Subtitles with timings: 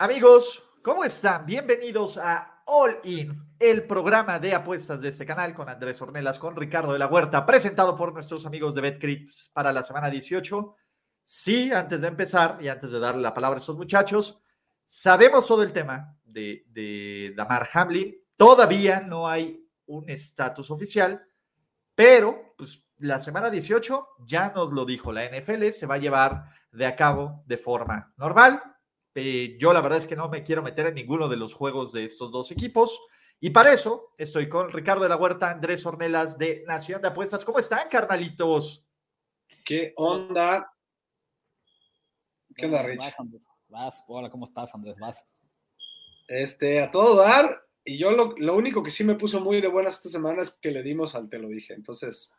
[0.00, 1.44] Amigos, ¿cómo están?
[1.44, 6.54] Bienvenidos a All In, el programa de apuestas de este canal con Andrés Ornelas, con
[6.54, 10.76] Ricardo de la Huerta, presentado por nuestros amigos de BetCrips para la semana 18.
[11.24, 14.40] Sí, antes de empezar y antes de darle la palabra a estos muchachos,
[14.86, 18.14] sabemos todo el tema de, Damar Hamlin.
[18.36, 21.26] Todavía no hay un estatus oficial,
[21.96, 26.44] pero pues, la semana 18 ya nos lo dijo la NFL, se va a llevar
[26.70, 28.62] de a cabo de forma normal
[29.14, 31.92] eh, yo la verdad es que no me quiero meter en ninguno de los juegos
[31.92, 33.00] de estos dos equipos.
[33.40, 37.44] Y para eso estoy con Ricardo de la Huerta, Andrés Ornelas de Nación de Apuestas.
[37.44, 38.84] ¿Cómo están, carnalitos?
[39.64, 40.72] ¿Qué onda?
[42.54, 42.98] ¿Qué onda, Rich?
[42.98, 43.48] Vas, Andrés.
[43.68, 44.02] Vas.
[44.08, 44.96] Hola, ¿cómo estás, Andrés?
[44.98, 45.24] Vas.
[46.26, 47.64] Este, a todo dar.
[47.84, 50.50] Y yo lo, lo, único que sí me puso muy de buenas esta semana es
[50.50, 51.74] que le dimos al te lo dije.
[51.74, 52.30] Entonces.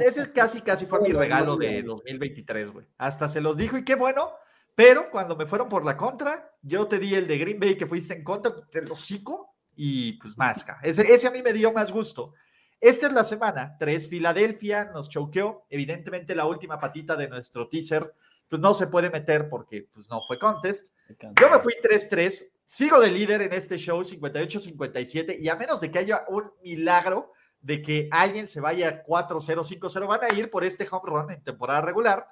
[0.00, 2.86] Ese casi, casi fue mi regalo de 2023, güey.
[2.98, 4.32] Hasta se los dijo y qué bueno
[4.74, 7.86] pero cuando me fueron por la contra, yo te di el de Green Bay que
[7.86, 10.64] fuiste en contra, te lo hocico y pues más.
[10.82, 12.34] Ese, ese a mí me dio más gusto.
[12.80, 15.64] Esta es la semana 3, Filadelfia nos choqueó.
[15.70, 18.14] Evidentemente la última patita de nuestro teaser,
[18.48, 20.92] pues no se puede meter porque pues no fue contest.
[21.40, 25.90] Yo me fui 3-3, sigo de líder en este show 58-57 y a menos de
[25.90, 30.64] que haya un milagro de que alguien se vaya 4-0, 5-0, van a ir por
[30.64, 32.28] este home run en temporada regular.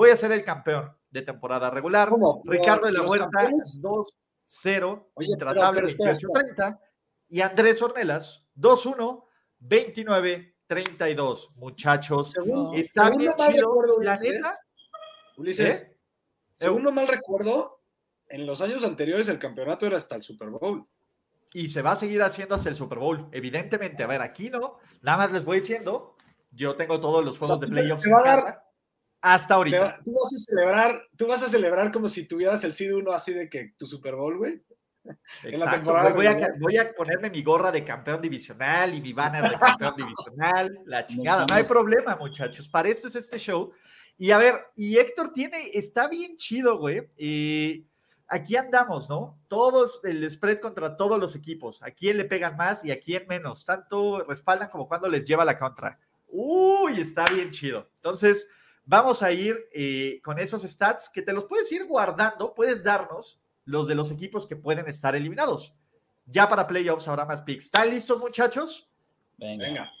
[0.00, 2.08] Voy a ser el campeón de temporada regular.
[2.08, 2.40] ¿Cómo?
[2.46, 3.50] Ricardo de la Huerta
[3.82, 6.78] 2-0, intratable 28-30.
[7.28, 9.24] Y Andrés Ornelas 2-1,
[9.60, 11.50] 29-32.
[11.56, 13.68] Muchachos, según, está según bien no mal chido.
[13.68, 14.42] recuerdo, Ulises,
[15.36, 15.96] Ulises, ¿Eh?
[16.54, 17.82] según no mal recuerdo,
[18.28, 20.86] en los años anteriores el campeonato era hasta el Super Bowl.
[21.52, 23.28] y se va a seguir haciendo hasta el Super Bowl.
[23.32, 26.16] Evidentemente, a ver, aquí no, nada más les voy diciendo,
[26.52, 28.69] yo tengo todos los juegos O sea, de playoffs te va en a dar- casa
[29.20, 29.78] hasta ahorita.
[29.80, 33.12] va- tú vas a celebrar, tú vas a celebrar como si tuvieras el seed 1
[33.12, 34.62] así de que tu Super Bowl, güey.
[35.04, 39.00] en la Exacto, temporada voy, a, voy a ponerme mi gorra de campeón divisional y
[39.00, 41.46] mi banner de campeón divisional, la chingada.
[41.48, 42.68] No hay problema, muchachos.
[42.68, 43.72] Para esto es este show.
[44.18, 47.08] Y a ver, y Héctor tiene, está bien chido, güey.
[47.16, 47.86] Y
[48.28, 49.38] aquí andamos, ¿no?
[49.48, 51.82] Todos, el spread contra todos los equipos.
[51.82, 53.64] ¿A quién le pegan más y a quién menos?
[53.64, 55.98] Tanto respaldan como cuando les lleva la contra.
[56.28, 57.88] Uy, está bien chido.
[57.96, 58.46] Entonces,
[58.90, 63.40] vamos a ir eh, con esos stats que te los puedes ir guardando, puedes darnos
[63.64, 65.76] los de los equipos que pueden estar eliminados.
[66.26, 67.66] Ya para playoffs habrá más picks.
[67.66, 68.90] ¿Están listos, muchachos?
[69.38, 69.64] Venga.
[69.64, 69.92] Venga.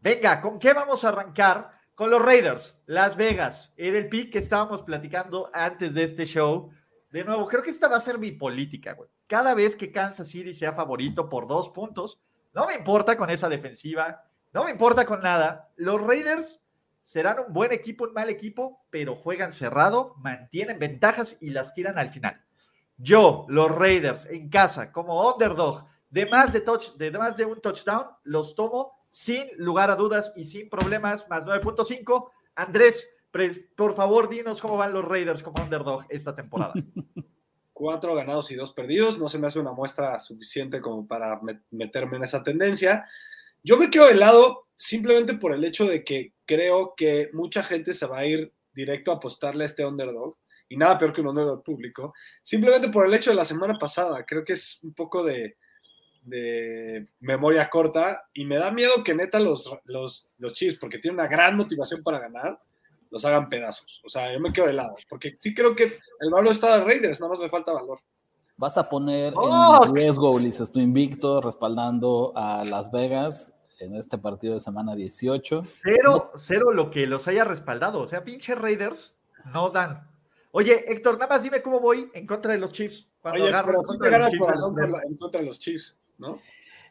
[0.00, 1.72] Venga, ¿con qué vamos a arrancar?
[1.94, 3.74] Con los Raiders, Las Vegas.
[3.76, 6.70] Era el pick que estábamos platicando antes de este show.
[7.10, 9.10] De nuevo, creo que esta va a ser mi política, güey.
[9.26, 12.18] Cada vez que Kansas City sea favorito por dos puntos,
[12.54, 14.24] no me importa con esa defensiva,
[14.54, 15.70] no me importa con nada.
[15.76, 16.65] Los Raiders
[17.06, 22.00] serán un buen equipo, un mal equipo, pero juegan cerrado, mantienen ventajas y las tiran
[22.00, 22.42] al final.
[22.96, 27.60] Yo, los Raiders en casa, como underdog, de más de, touch, de más de un
[27.60, 32.28] touchdown, los tomo sin lugar a dudas y sin problemas, más 9.5.
[32.56, 36.72] Andrés, pre- por favor, dinos cómo van los Raiders como underdog esta temporada.
[37.72, 39.16] Cuatro ganados y dos perdidos.
[39.16, 43.06] No se me hace una muestra suficiente como para met- meterme en esa tendencia.
[43.62, 47.94] Yo me quedo de lado simplemente por el hecho de que creo que mucha gente
[47.94, 50.36] se va a ir directo a apostarle a este underdog.
[50.68, 52.12] Y nada peor que un underdog público.
[52.42, 54.24] Simplemente por el hecho de la semana pasada.
[54.26, 55.56] Creo que es un poco de,
[56.22, 58.28] de memoria corta.
[58.34, 62.02] Y me da miedo que neta los, los, los Chiefs, porque tienen una gran motivación
[62.02, 62.60] para ganar,
[63.10, 64.02] los hagan pedazos.
[64.04, 64.94] O sea, yo me quedo de lado.
[65.08, 68.00] Porque sí creo que el valor está de Raiders, nada más me falta valor.
[68.56, 69.84] Vas a poner ¡Oh!
[69.84, 75.62] en riesgo, Ulises, tu invicto, respaldando a Las Vegas en este partido de semana 18.
[75.66, 78.00] Cero, cero lo que los haya respaldado.
[78.00, 79.14] O sea, pinche Raiders
[79.52, 80.06] no dan.
[80.52, 83.06] Oye, Héctor, nada más dime cómo voy en contra de los Chiefs.
[83.20, 85.46] Cuando Oye, agarro pero sí te gana el corazón es- por la- en contra de
[85.46, 86.40] los Chiefs, ¿no?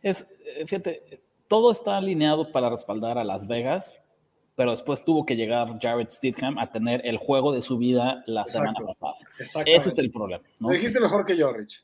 [0.03, 3.97] Es, eh, fíjate, todo está alineado para respaldar a Las Vegas,
[4.55, 8.41] pero después tuvo que llegar Jared Stidham a tener el juego de su vida la
[8.41, 8.71] Exacto.
[8.73, 9.13] semana pasada.
[9.39, 9.75] Exactamente.
[9.77, 10.43] Ese es el problema.
[10.59, 10.67] ¿no?
[10.69, 11.83] Lo dijiste mejor que yo, Rich.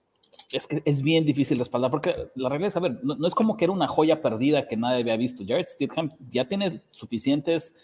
[0.51, 3.35] Es que es bien difícil respaldar, porque la realidad es, a ver, no, no es
[3.35, 5.43] como que era una joya perdida que nadie había visto.
[5.47, 7.75] Jared Stidham ya tiene suficientes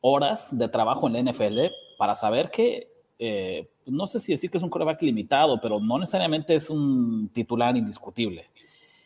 [0.00, 1.58] horas de trabajo en la NFL
[1.98, 5.98] para saber que eh, no sé si decir que es un coreback limitado, pero no
[5.98, 8.50] necesariamente es un titular indiscutible.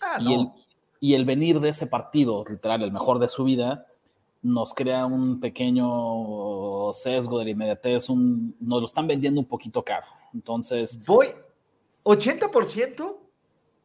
[0.00, 0.48] Ah, y, el,
[1.00, 3.86] y el venir de ese partido, literal, el mejor de su vida,
[4.42, 9.82] nos crea un pequeño sesgo de la inmediatez, un, nos lo están vendiendo un poquito
[9.82, 10.06] caro.
[10.32, 11.28] Entonces, Voy
[12.08, 13.16] 80%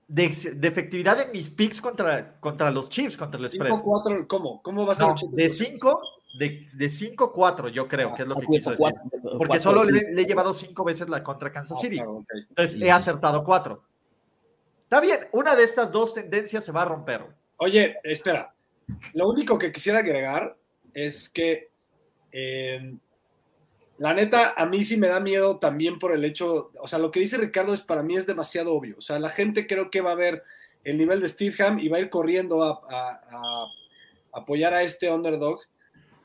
[0.08, 3.72] de, de efectividad en mis picks contra, contra los Chiefs, contra el spread.
[3.72, 4.62] 5-4, ¿cómo?
[4.62, 5.32] ¿Cómo va a ser No, 80%?
[5.32, 6.02] de 5,
[6.40, 8.84] de, de 5-4, yo creo, que es lo que quiso decir.
[8.84, 9.02] cuatro-
[9.38, 11.96] Porque cuatro- solo le, le he llevado 5 veces la contra Kansas Ah, City.
[11.98, 12.30] claro, ok.
[12.50, 13.84] Entonces he acertado 4.
[14.84, 17.26] Está bien, una de estas dos tendencias se va a romper.
[17.58, 18.54] Oye, espera.
[19.14, 20.56] Lo único que quisiera agregar
[20.94, 21.72] es que
[22.32, 22.96] eh,
[24.04, 27.10] la neta, a mí sí me da miedo también por el hecho, o sea, lo
[27.10, 28.96] que dice Ricardo es para mí es demasiado obvio.
[28.98, 30.44] O sea, la gente creo que va a ver
[30.84, 33.66] el nivel de Steedham y va a ir corriendo a, a- a
[34.34, 35.60] apoyar a este underdog.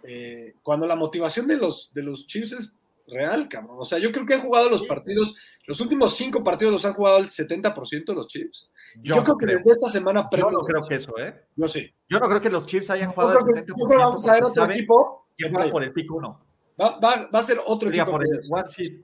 [0.02, 2.72] eh, cuando la motivación de los, de los Chiefs es
[3.06, 3.76] real, cabrón.
[3.78, 5.36] O sea, yo creo que han jugado los partidos,
[5.66, 8.70] los últimos cinco partidos los han jugado el 70% de los Chiefs.
[9.02, 9.58] Yo, Yo, creo que creo.
[9.58, 11.44] desde esta semana Yo no creo que eso, ¿eh?
[11.56, 11.88] Yo sí.
[12.08, 13.76] Yo no creo que los Chiefs hayan Yo jugado creo, el que, 60%.
[13.78, 15.26] yo creo que vamos a ver otro equipo.
[15.36, 16.47] que por el pick 1.
[16.80, 18.10] Va, va- va a ser otro equipo.
[18.12, 19.02] por el que- one.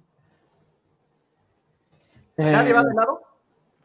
[2.37, 3.21] Eh, ¿Nadie va de lado?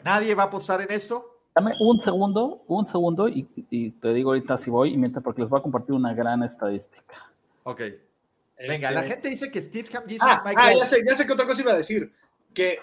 [0.03, 1.39] ¿Nadie va a apostar en esto?
[1.55, 5.41] Dame un segundo, un segundo, y, y te digo ahorita si voy, y mientras, porque
[5.41, 7.31] les voy a compartir una gran estadística.
[7.63, 7.81] Ok.
[7.81, 11.25] Este- Venga, la gente dice que Steedham Jesus Ah, Mike ah, ya sé, ya sé
[11.25, 12.11] qué otra cosa iba a decir.
[12.53, 12.79] Que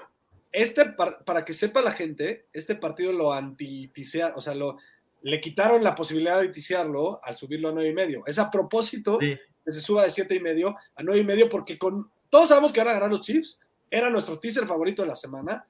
[0.53, 4.79] este, par- para que sepa la gente, este partido lo anti-tisear, o sea, lo,
[5.23, 8.23] le quitaron la posibilidad de ticiarlo al subirlo a nueve y medio.
[8.27, 9.37] Es a propósito Sí.
[9.67, 12.73] Que se suba de siete y medio a nueve y medio, porque con todos sabemos
[12.73, 13.59] que van a ganar los Chiefs.
[13.91, 15.67] Era nuestro teaser favorito de la semana.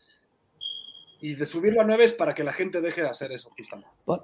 [1.19, 3.49] Y de subirlo a nueve es para que la gente deje de hacer eso.
[4.05, 4.23] Bueno,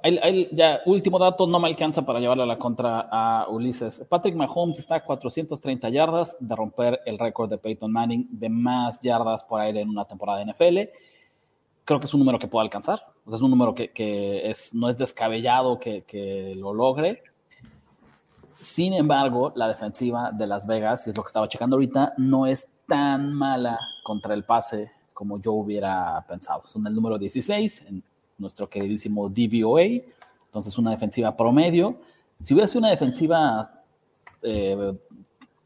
[0.53, 4.05] ya, último dato, no me alcanza para llevarle a la contra a Ulises.
[4.11, 9.01] Patrick Mahomes está a 430 yardas de romper el récord de Peyton Manning de más
[9.01, 10.95] yardas por aire en una temporada de NFL.
[11.87, 13.07] Creo que es un número que puede alcanzar.
[13.25, 17.23] O sea, es un número que, es, no es descabellado que lo logre.
[18.63, 22.47] Sin embargo, la defensiva de Las Vegas, y es lo que estaba checando ahorita, no
[22.47, 26.63] es tan mala contra el pase como yo hubiera pensado.
[26.67, 28.05] Son el número 16 en
[28.39, 30.05] nuestro queridísimo DVOA,
[30.47, 31.97] entonces una defensiva promedio.
[32.41, 33.83] Si hubiera sido una defensiva
[34.43, 34.97] eh,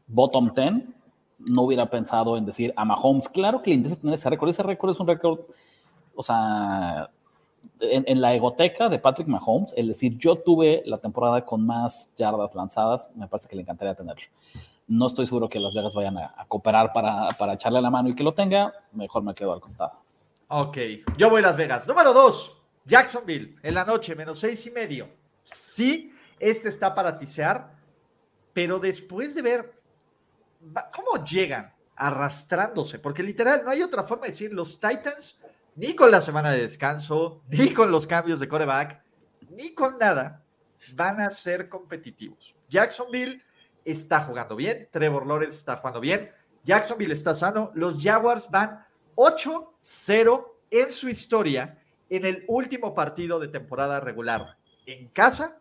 [0.07, 0.73] bottom 10,
[1.37, 4.49] no hubiera pensado en decir a Mahomes, claro que le tener ese récord.
[4.49, 5.41] Ese récord es un récord,
[6.15, 7.11] o sea,
[7.79, 12.13] en, en, la egoteca de Patrick Mahomes, el decir yo tuve la temporada con más
[12.15, 14.25] yardas lanzadas, me parece que le encantaría tenerlo.
[14.87, 18.09] No estoy seguro que Las Vegas vayan a, a cooperar para, para, echarle la mano
[18.09, 19.93] y que lo tenga, mejor me quedo al costado.
[20.47, 20.77] Ok,
[21.17, 21.87] yo voy a Las Vegas.
[21.87, 25.09] Número dos, Jacksonville, en la noche, menos seis y medio.
[25.43, 27.75] Sí, este está para tisear,
[28.53, 29.73] pero después de ver
[30.93, 35.39] cómo llegan arrastrándose, porque literal no hay otra forma de decir, los Titans,
[35.77, 38.99] ni con la semana de descanso, ni con los cambios de coreback,
[39.51, 40.43] ni con nada,
[40.95, 42.55] van a ser competitivos.
[42.67, 43.43] Jacksonville
[43.85, 46.31] está jugando bien, Trevor Lawrence está jugando bien,
[46.63, 48.83] Jacksonville está sano, los Jaguars van
[49.15, 51.79] 8-0 en su historia
[52.09, 54.57] en el último partido de temporada regular
[54.87, 55.59] en casa.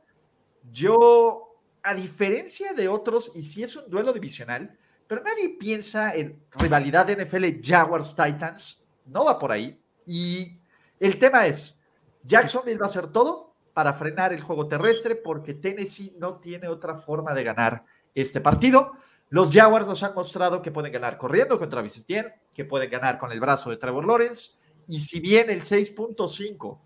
[0.73, 6.43] Yo, a diferencia de otros, y si es un duelo divisional, pero nadie piensa en
[6.53, 9.79] rivalidad de NFL Jaguars-Titans, no va por ahí.
[10.07, 10.59] Y
[10.99, 11.79] el tema es,
[12.23, 16.97] Jacksonville va a hacer todo para frenar el juego terrestre porque Tennessee no tiene otra
[16.97, 17.85] forma de ganar
[18.15, 18.93] este partido.
[19.29, 22.07] Los Jaguars nos han mostrado que pueden ganar corriendo con Travis
[22.55, 24.53] que pueden ganar con el brazo de Trevor Lawrence,
[24.87, 26.79] y si bien el 6.5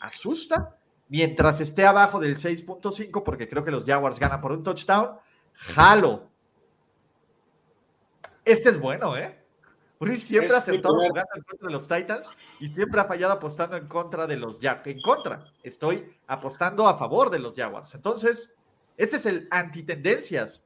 [0.00, 5.18] asusta, mientras esté abajo del 6.5, porque creo que los Jaguars ganan por un touchdown,
[5.54, 6.28] jalo.
[8.44, 9.37] Este es bueno, ¿eh?
[10.00, 13.76] Ulises siempre ha acertado jugando en contra de los Titans y siempre ha fallado apostando
[13.76, 14.86] en contra de los Jaguars.
[14.86, 17.94] En contra, estoy apostando a favor de los Jaguars.
[17.94, 18.56] Entonces,
[18.96, 20.64] ese es el antitendencias.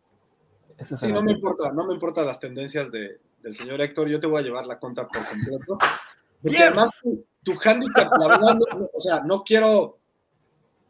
[0.77, 4.09] Ese es sí, no me importa, no me importan las tendencias de, del señor Héctor,
[4.09, 5.79] yo te voy a llevar la contra por completo.
[6.43, 6.62] Porque Bien.
[6.69, 9.99] además tu, tu handicap, la verdad, no, o sea, no quiero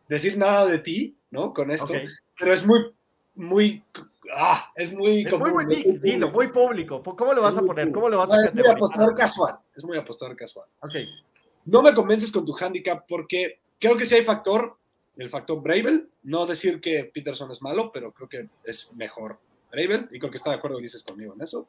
[0.09, 1.53] decir nada de ti, ¿no?
[1.53, 2.07] Con esto, okay.
[2.39, 2.93] pero es muy,
[3.35, 3.85] muy,
[4.33, 5.27] ah, es muy...
[5.27, 7.03] Es muy, dilo, muy público.
[7.03, 7.93] ¿Cómo lo vas a poner?
[7.93, 10.69] ¿Cómo lo vas a no, Es muy apostador casual, es muy apostador casual.
[10.81, 10.95] Ok.
[11.65, 14.77] No me convences con tu handicap porque creo que sí hay factor,
[15.17, 19.39] el factor Bravel, no decir que Peterson es malo, pero creo que es mejor
[19.71, 21.69] Bravel, y creo que está de acuerdo Ulises conmigo en eso.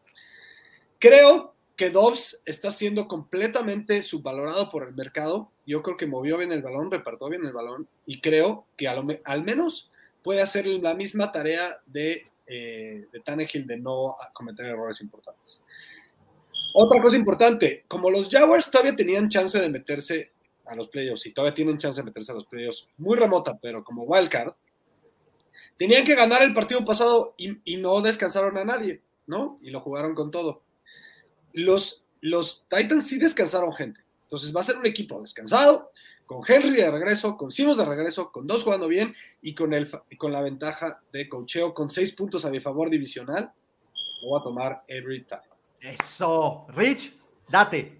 [0.99, 5.49] Creo que Dobbs está siendo completamente subvalorado por el mercado.
[5.65, 8.95] Yo creo que movió bien el balón, repartió bien el balón y creo que a
[8.95, 9.89] lo, al menos
[10.21, 15.59] puede hacer la misma tarea de, eh, de Tannehill de no cometer errores importantes.
[16.75, 20.33] Otra cosa importante, como los Jaguars todavía tenían chance de meterse
[20.65, 23.83] a los playoffs y todavía tienen chance de meterse a los playoffs, muy remota, pero
[23.83, 24.53] como wildcard,
[25.79, 29.55] tenían que ganar el partido pasado y, y no descansaron a nadie, ¿no?
[29.63, 30.61] Y lo jugaron con todo.
[31.53, 33.99] Los, los Titans sí descansaron gente.
[34.21, 35.89] Entonces va a ser un equipo descansado,
[36.33, 39.87] con Henry de regreso, con Simos de regreso, con dos jugando bien y con, el,
[40.17, 43.51] con la ventaja de cocheo, con seis puntos a mi favor divisional.
[44.23, 45.41] voy a tomar every time.
[45.79, 46.65] Eso.
[46.69, 47.13] Rich,
[47.49, 47.99] date.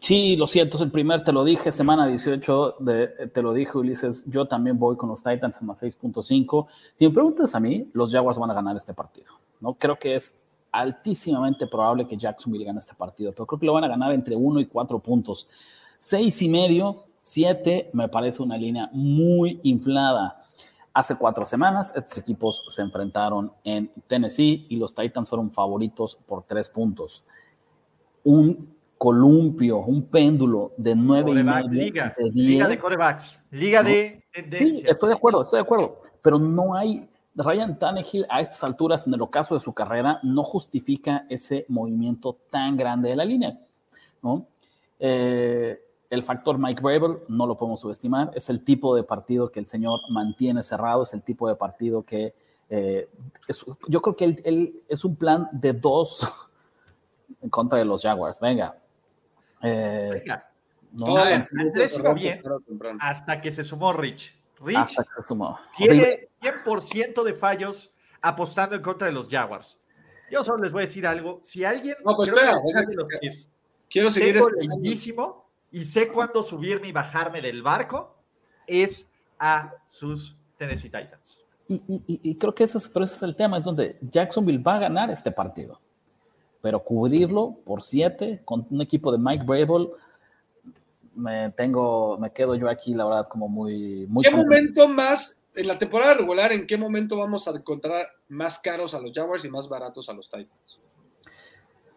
[0.00, 3.76] Sí, lo siento, es el primer, te lo dije, semana 18, de, te lo dije
[3.76, 6.66] Ulises, yo también voy con los Titans más 6.5.
[6.94, 9.32] Si me preguntas a mí, los Jaguars van a ganar este partido.
[9.60, 9.74] ¿no?
[9.74, 10.34] Creo que es
[10.70, 14.34] altísimamente probable que Jacksonville gane este partido, pero creo que lo van a ganar entre
[14.34, 15.48] 1 y 4 puntos.
[15.98, 20.44] Seis y medio, 7 me parece una línea muy inflada.
[20.92, 26.42] Hace cuatro semanas estos equipos se enfrentaron en Tennessee y los Titans fueron favoritos por
[26.42, 27.24] tres puntos.
[28.24, 34.22] Un columpio, un péndulo de nueve y medio, liga, de liga de corebacks, liga de
[34.32, 34.84] tendencia.
[34.84, 39.06] Sí, estoy de acuerdo, estoy de acuerdo, pero no hay Ryan Tannehill a estas alturas,
[39.06, 43.58] en el ocaso de su carrera, no justifica ese movimiento tan grande de la línea.
[44.22, 44.46] ¿no?
[44.98, 45.80] Eh,
[46.12, 48.32] el factor Mike Bravel no lo podemos subestimar.
[48.34, 52.02] Es el tipo de partido que el señor mantiene cerrado, es el tipo de partido
[52.02, 52.34] que
[52.68, 53.08] eh,
[53.88, 56.28] yo creo que él, es un plan de dos
[57.40, 58.38] en contra de los Jaguars.
[58.38, 58.76] Venga.
[59.62, 60.50] Eh, Venga.
[60.92, 61.14] No,
[62.14, 62.38] bien
[63.00, 64.38] hasta que se sumó Rich.
[64.60, 64.98] Rich
[65.78, 69.80] tiene 100% de fallos apostando en contra de los Jaguars.
[70.30, 71.40] Yo solo les voy a decir algo.
[71.42, 71.96] Si alguien.
[72.04, 72.58] No, pues espera,
[73.88, 75.42] quiero seguir lindísimo
[75.72, 78.14] y sé cuándo subirme y bajarme del barco
[78.66, 81.42] es a sus Tennessee Titans.
[81.66, 84.80] Y, creo que ese es, pero ese es el tema, es donde Jacksonville va a
[84.80, 85.80] ganar este partido.
[86.60, 89.88] Pero cubrirlo por siete con un equipo de Mike Brable
[91.14, 94.06] me tengo, me quedo yo aquí, la verdad, como muy...
[94.08, 98.58] muy ¿Qué momento más, en la temporada regular, en qué momento vamos a encontrar más
[98.58, 100.80] caros a los Jaguars y más baratos a los Titans?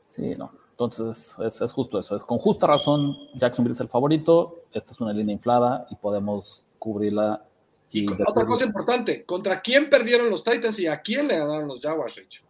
[0.09, 0.51] Sí, no.
[0.75, 2.17] Entonces, es, justo eso.
[2.17, 4.63] Es con justa razón, Jacksonville es el favorito.
[4.73, 7.45] Esta es una línea inflada y podemos cubrirla.
[7.91, 11.79] Y, otra cosa importante, ¿contra quién perdieron los Titans y a quién le ganaron los
[11.79, 12.43] Jaguars, Rich?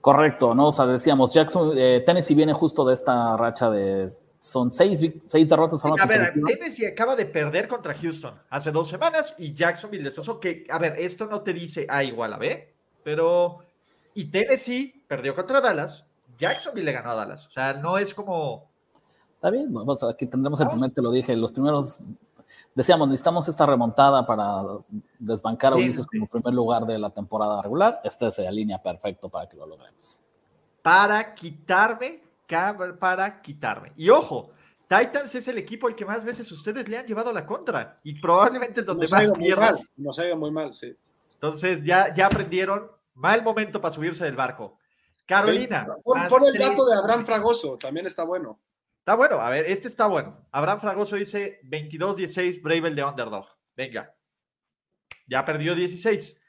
[0.00, 0.68] Correcto, ¿no?
[0.68, 5.48] O sea, decíamos, Jackson, eh, Tennessee viene justo de esta racha de son seis, seis
[5.48, 5.84] derrotas.
[5.84, 10.66] A ver, Tennessee acaba de perder contra Houston hace dos semanas y Jacksonville eso que,
[10.68, 13.60] a ver, esto no te dice A igual a B, pero
[14.14, 16.08] y Tennessee perdió contra Dallas,
[16.42, 18.70] Jacksonville le ganó a Dallas, o sea, no es como...
[19.34, 19.72] Está bien,
[20.08, 21.98] aquí tendremos el primer, te lo dije, los primeros,
[22.74, 24.62] decíamos, necesitamos esta remontada para
[25.18, 29.28] desbancar a Ulises como primer lugar de la temporada regular, esta es la línea perfecto
[29.28, 30.22] para que lo logremos.
[30.82, 32.22] Para quitarme
[32.98, 33.92] para quitarme.
[33.96, 34.50] Y ojo,
[34.88, 37.98] Titans es el equipo al que más veces ustedes le han llevado a la contra
[38.02, 39.76] y probablemente es donde más pierden.
[39.96, 40.94] Nos ha ido muy mal, sí.
[41.34, 44.78] Entonces ya, ya aprendieron, mal momento para subirse del barco.
[45.32, 45.86] Carolina.
[46.04, 48.60] Pon, el dato de Abraham Fragoso, también está bueno.
[48.98, 50.46] Está bueno, a ver, este está bueno.
[50.52, 53.46] Abraham Fragoso dice 22-16 Bravel de Underdog.
[53.74, 54.14] Venga.
[55.26, 56.40] Ya perdió 16.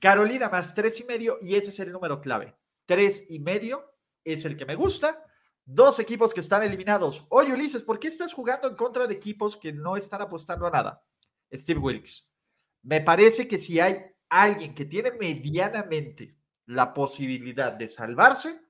[0.00, 2.54] Carolina más tres y medio y ese es el número clave.
[2.84, 5.24] Tres y medio es el que me gusta.
[5.64, 7.24] Dos equipos que están eliminados.
[7.28, 10.70] Oye, Ulises, ¿por qué estás jugando en contra de equipos que no están apostando a
[10.70, 11.04] nada?
[11.52, 12.30] Steve Wilkes.
[12.82, 16.35] Me parece que si hay alguien que tiene medianamente
[16.66, 18.60] la posibilidad de salvarse,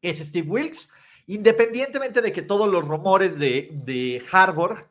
[0.00, 0.90] es Steve Wilkes,
[1.26, 4.86] independientemente de que todos los rumores de, de Harvard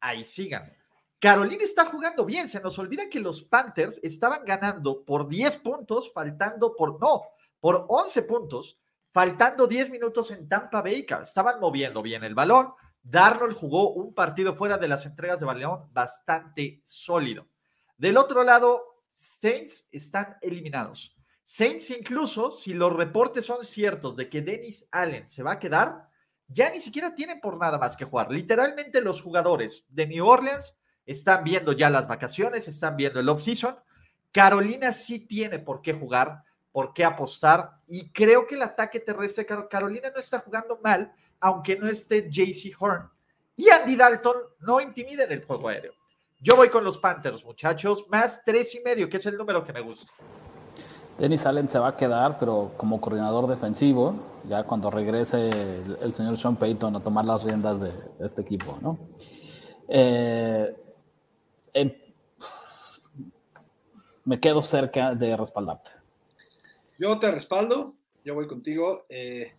[0.00, 0.72] ahí sigan.
[1.18, 6.12] Carolina está jugando bien, se nos olvida que los Panthers estaban ganando por 10 puntos,
[6.12, 7.22] faltando por, no,
[7.58, 8.78] por 11 puntos,
[9.12, 12.74] faltando 10 minutos en Tampa Bay, estaban moviendo bien el balón.
[13.02, 17.48] Darnold jugó un partido fuera de las entregas de balón bastante sólido.
[17.96, 21.15] Del otro lado, Saints están eliminados.
[21.48, 26.10] Saints incluso, si los reportes son ciertos de que Dennis Allen se va a quedar,
[26.48, 28.30] ya ni siquiera tienen por nada más que jugar.
[28.30, 30.76] Literalmente los jugadores de New Orleans
[31.06, 33.76] están viendo ya las vacaciones, están viendo el off-season.
[34.32, 36.42] Carolina sí tiene por qué jugar
[36.76, 37.70] por qué apostar.
[37.86, 41.10] Y creo que el ataque terrestre Carolina no está jugando mal,
[41.40, 43.08] aunque no esté JC Horn.
[43.56, 45.94] Y Andy Dalton no intimida en el juego aéreo.
[46.38, 49.72] Yo voy con los Panthers, muchachos, más tres y medio, que es el número que
[49.72, 50.12] me gusta.
[51.18, 54.14] Dennis Allen se va a quedar, pero como coordinador defensivo,
[54.46, 55.48] ya cuando regrese
[56.02, 58.98] el, señor Sean Payton a tomar las riendas de, este equipo, ¿no?
[59.88, 60.74] Eh,
[64.24, 65.90] me quedo cerca de respaldarte.
[66.98, 67.94] Yo te respaldo,
[68.24, 69.06] yo voy contigo.
[69.08, 69.54] Eh,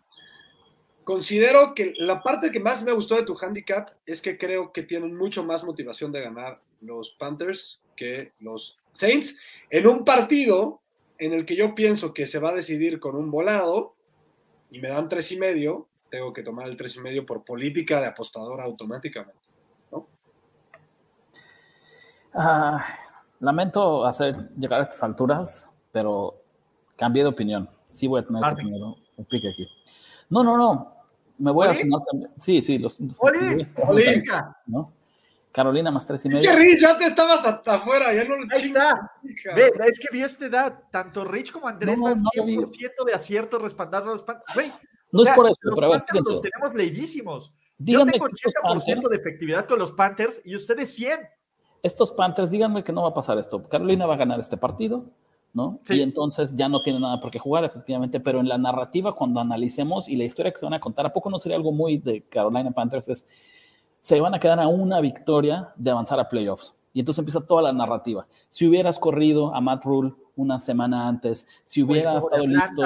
[1.03, 4.83] considero que la parte que más me gustó de tu handicap es que creo que
[4.83, 9.37] tienen mucho más motivación de ganar los Panthers que los Saints
[9.69, 10.81] en un partido
[11.19, 13.95] en el que yo pienso que se va a decidir con un volado
[14.71, 17.99] y me dan tres y medio, tengo que tomar el tres y medio por política
[17.99, 19.41] de apostador automáticamente.
[19.91, 20.07] ¿no?
[22.33, 22.85] Ah,
[23.39, 26.41] lamento hacer llegar a estas alturas, pero
[26.95, 27.69] cambié de opinión.
[27.91, 29.67] Sí voy a tener que tener un pique aquí.
[30.29, 30.97] No, no, no
[31.37, 32.31] me voy a sumar también.
[32.39, 32.99] Sí, sí, los.
[34.65, 34.93] ¿no?
[35.51, 36.55] Carolina más tres y medio.
[36.55, 39.11] Rich, ya te estabas hasta afuera, ya no lo Ahí está.
[39.55, 40.83] Ve, es que vi esta edad.
[40.91, 44.73] Tanto Rich como Andrés van 100% de acierto respaldando a los Panthers.
[45.11, 47.53] no es por eso, pero a ver, los tenemos leidísimos.
[47.79, 51.19] Yo tengo 80% de efectividad con los Panthers y ustedes 100.
[51.83, 53.67] Estos Panthers, díganme que no va a pasar esto.
[53.67, 55.11] Carolina va a ganar este partido.
[55.53, 55.79] ¿no?
[55.89, 59.39] Y entonces ya no tiene nada por qué jugar, efectivamente, pero en la narrativa, cuando
[59.39, 61.97] analicemos y la historia que se van a contar, ¿a poco no sería algo muy
[61.97, 63.09] de Carolina Panthers?
[63.09, 63.25] Es,
[64.07, 66.73] se van a quedar a una victoria de avanzar a playoffs.
[66.93, 68.25] Y entonces empieza toda la narrativa.
[68.47, 72.83] Si hubieras corrido a Matt Rule una semana antes, si hubieras estado listo,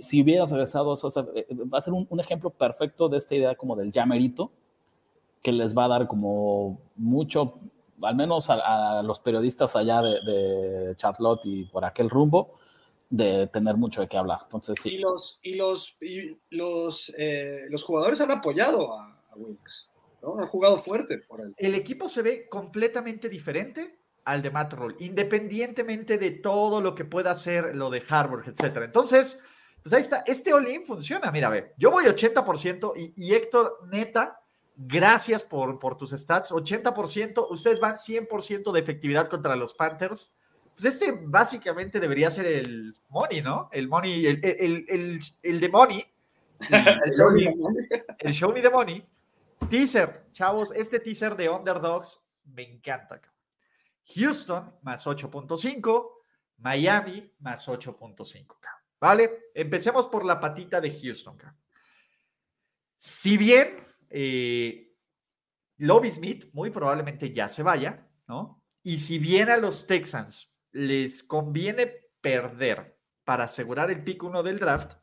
[0.00, 3.36] si hubieras regresado, o sea, eh, va a ser un, un, ejemplo perfecto de esta
[3.36, 4.50] idea como del llamerito,
[5.40, 7.54] que les va a dar como mucho
[8.02, 12.58] al menos a, los periodistas allá de, Charlotte y por aquel rumbo,
[13.10, 14.40] de tener mucho de qué hablar.
[14.42, 14.94] Entonces, sí.
[14.94, 15.96] Y los, y los,
[16.50, 20.38] los, eh, los jugadores han apoyado a, a ¿no?
[20.38, 21.54] Han jugado fuerte por él.
[21.56, 27.04] El equipo se ve completamente diferente al de Matt Rule, independientemente de todo lo que
[27.04, 28.86] pueda hacer lo de Harvard, etcétera.
[28.86, 29.38] Entonces,
[29.82, 33.80] pues ahí está, este all-in funciona, mira, a ver, yo voy 80% y, y Héctor,
[33.90, 34.40] neta,
[34.76, 36.50] Gracias por, por tus stats.
[36.50, 40.32] 80%, ustedes van 100% de efectividad contra los Panthers.
[40.74, 43.68] Pues este básicamente debería ser el Money, ¿no?
[43.72, 46.04] El Money, el, el, el, el de Money.
[46.70, 47.54] El show, me,
[48.18, 49.06] el show me the Money.
[49.68, 53.20] Teaser, chavos, este teaser de Underdogs me encanta.
[54.14, 56.10] Houston más 8.5,
[56.58, 58.56] Miami más 8.5.
[59.00, 59.50] ¿Vale?
[59.54, 61.36] Empecemos por la patita de Houston.
[62.98, 64.94] Si bien eh,
[65.78, 68.62] Lobby Smith muy probablemente ya se vaya, ¿no?
[68.82, 74.58] Y si bien a los Texans les conviene perder para asegurar el pick 1 del
[74.58, 74.96] draft,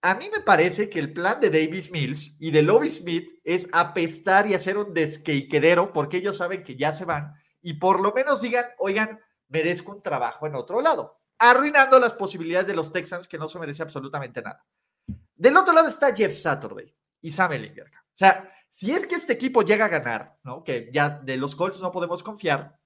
[0.00, 3.68] a mí me parece que el plan de Davis Mills y de Lobby Smith es
[3.72, 8.12] apestar y hacer un desqueiquedero porque ellos saben que ya se van y por lo
[8.12, 13.26] menos digan, oigan, merezco un trabajo en otro lado, arruinando las posibilidades de los Texans
[13.26, 14.64] que no se merece absolutamente nada.
[15.34, 17.86] Del otro lado está Jeff Saturday y Sam Ellinger.
[17.86, 20.38] O sea, si es que este equipo llega a ganar.
[20.64, 22.78] Que ya de los Colts no podemos confiar,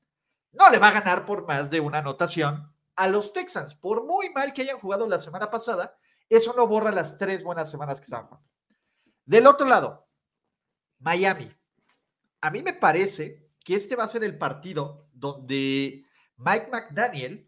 [0.53, 3.75] no le va a ganar por más de una anotación a los Texans.
[3.75, 5.97] Por muy mal que hayan jugado la semana pasada,
[6.37, 8.43] eso no borra las tres buenas semanas que jugando.
[9.25, 10.09] Del otro lado,
[10.99, 11.51] Miami.
[12.41, 16.05] A mí me parece que este va a ser el partido donde
[16.37, 17.45] Mike McDaniel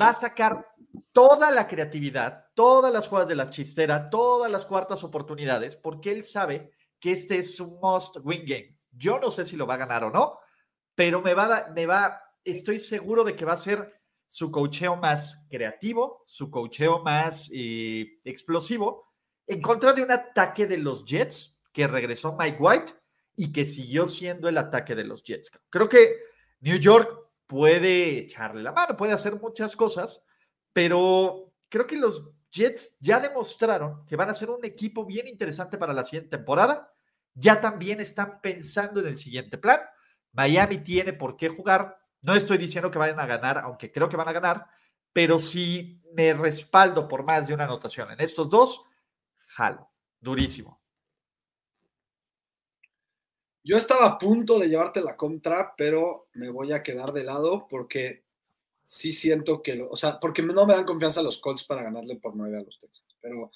[0.00, 0.64] va a sacar
[1.12, 6.22] toda la creatividad, todas las jugadas de la chistera, todas las cuartas oportunidades, porque él
[6.22, 8.78] sabe que este es un must win game.
[8.92, 10.38] Yo no sé si lo va a ganar o no,
[10.94, 13.99] pero me va, me va, estoy seguro de que va a ser
[14.30, 19.12] su cocheo más creativo, su cocheo más eh, explosivo,
[19.44, 22.92] en contra de un ataque de los Jets que regresó Mike White
[23.34, 25.50] y que siguió siendo el ataque de los Jets.
[25.68, 26.14] Creo que
[26.60, 27.12] New York
[27.44, 30.24] puede echarle la mano, puede hacer muchas cosas,
[30.72, 35.76] pero creo que los Jets ya demostraron que van a ser un equipo bien interesante
[35.76, 36.94] para la siguiente temporada.
[37.34, 39.80] Ya también están pensando en el siguiente plan.
[40.30, 41.99] Miami tiene por qué jugar.
[42.22, 44.66] No estoy diciendo que vayan a ganar, aunque creo que van a ganar,
[45.12, 48.84] pero si me respaldo por más de una anotación en estos dos,
[49.46, 49.88] jalo.
[50.20, 50.80] Durísimo.
[53.62, 57.66] Yo estaba a punto de llevarte la contra, pero me voy a quedar de lado
[57.68, 58.24] porque
[58.84, 62.34] sí siento que, o sea, porque no me dan confianza los Colts para ganarle por
[62.34, 63.52] nueve a los Texans, pero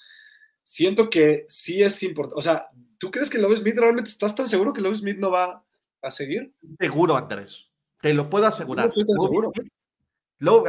[0.63, 4.47] siento que sí es importante, o sea, ¿tú crees que Love Smith realmente estás tan
[4.47, 5.63] seguro que Love Smith no va
[6.01, 6.53] a seguir?
[6.79, 7.69] Seguro, Andrés,
[8.05, 8.87] te lo puedo asegurar.
[8.91, 9.51] seguro.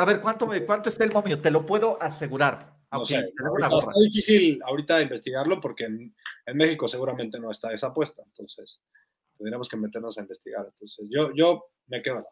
[0.00, 1.38] a ver, ¿cuánto, me, ¿cuánto está el momio?
[1.38, 2.74] Te lo puedo asegurar.
[2.90, 6.14] Okay, está difícil ahorita investigarlo porque en,
[6.46, 8.80] en, México seguramente no está esa apuesta, entonces
[9.36, 10.64] tendríamos que meternos a investigar.
[10.64, 12.26] Entonces, yo, yo me quedo.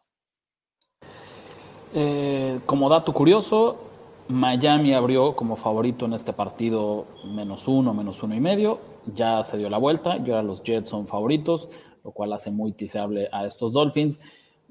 [1.93, 3.87] Eh, como dato curioso,
[4.27, 8.79] Miami abrió como favorito en este partido menos uno, menos uno y medio.
[9.13, 11.69] Ya se dio la vuelta y ahora los Jets son favoritos,
[12.03, 14.19] lo cual hace muy tiseable a estos Dolphins.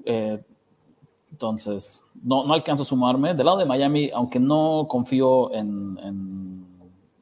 [0.03, 0.41] Eh,
[1.31, 3.33] entonces, no, no alcanzo a sumarme.
[3.33, 5.97] Del lado de Miami, aunque no confío en,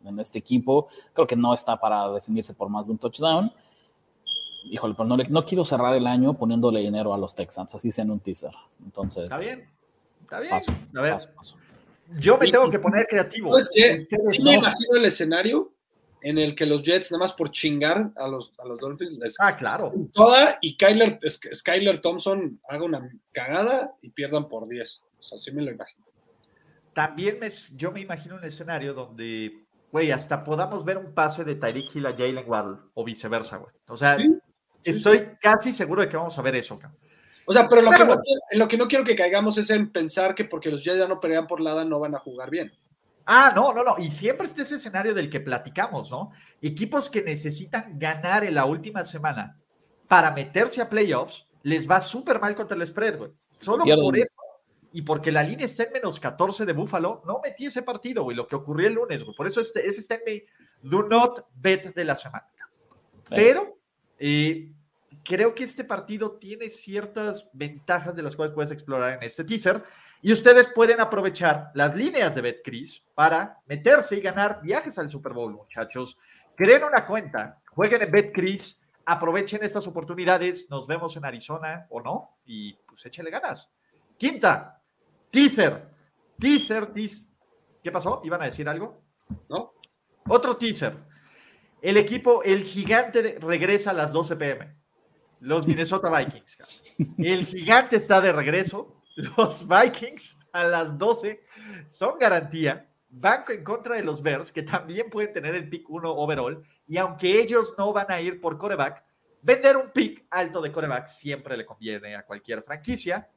[0.05, 0.87] en este equipo.
[1.13, 3.51] Creo que no está para definirse por más de un touchdown.
[4.65, 8.03] Híjole, pero no, no quiero cerrar el año poniéndole dinero a los Texans, así sea
[8.03, 8.53] en un teaser.
[8.83, 9.23] Entonces.
[9.23, 9.69] Está bien.
[10.21, 10.53] Está bien.
[10.95, 11.17] a ver.
[12.17, 13.57] Yo me tengo que poner creativo.
[13.57, 15.71] Es que sí me imagino el escenario
[16.23, 19.35] en el que los Jets, nada más por chingar a los, a los Dolphins, les
[19.39, 19.93] ah, claro.
[20.13, 21.19] toda y Kyler,
[21.53, 25.01] Skyler Thompson haga una cagada y pierdan por 10.
[25.19, 26.05] O sea, así me lo imagino.
[26.93, 31.55] También me, yo me imagino un escenario donde, güey, hasta podamos ver un pase de
[31.55, 33.73] Tyreek Hill a Jalen Waddle o viceversa, güey.
[33.89, 34.17] O sea,
[34.81, 36.97] estoy casi seguro de que vamos a ver eso, cabrón.
[37.45, 38.13] O sea, pero, lo, que no,
[38.51, 41.07] en lo que no quiero que caigamos es en pensar que porque los Jets ya
[41.07, 42.71] no pelean por nada no van a jugar bien.
[43.25, 43.95] Ah, no, no, no.
[43.97, 46.31] Y siempre está ese escenario del que platicamos, ¿no?
[46.61, 49.59] Equipos que necesitan ganar en la última semana
[50.07, 53.31] para meterse a playoffs, les va súper mal contra el spread, güey.
[53.57, 54.31] Solo por eso.
[54.91, 58.37] Y porque la línea está en menos 14 de Búfalo, no metí ese partido, güey,
[58.37, 59.35] lo que ocurrió el lunes, güey.
[59.35, 60.43] Por eso este, ese está en mi
[60.87, 62.47] do not bet de la semana.
[63.29, 63.79] Pero
[64.19, 64.71] eh,
[65.23, 69.83] creo que este partido tiene ciertas ventajas de las cuales puedes explorar en este teaser.
[70.25, 75.33] Y ustedes pueden aprovechar las líneas de BetCris para meterse y ganar viajes al Super
[75.33, 76.17] Bowl, muchachos.
[76.55, 80.69] Creen una cuenta, jueguen en BetCris, aprovechen estas oportunidades.
[80.69, 83.69] Nos vemos en Arizona o no, y pues échale ganas.
[84.17, 84.81] Quinta,
[85.29, 85.89] teaser,
[86.39, 87.27] teaser, teaser.
[87.83, 88.21] ¿Qué pasó?
[88.23, 89.03] ¿Iban a decir algo?
[89.49, 89.73] ¿No?
[90.29, 90.95] Otro teaser.
[91.81, 94.73] El equipo, el gigante regresa a las 12 pm.
[95.41, 96.59] Los Minnesota Vikings.
[97.17, 101.43] El gigante está de regreso los Vikings a las 12
[101.87, 102.89] son garantía.
[103.09, 106.63] Banco en contra de los Bears, que también pueden tener el pick 1 overall.
[106.87, 109.03] Y aunque ellos no van a ir por coreback,
[109.41, 113.29] vender un pick alto de coreback siempre le conviene a cualquier franquicia.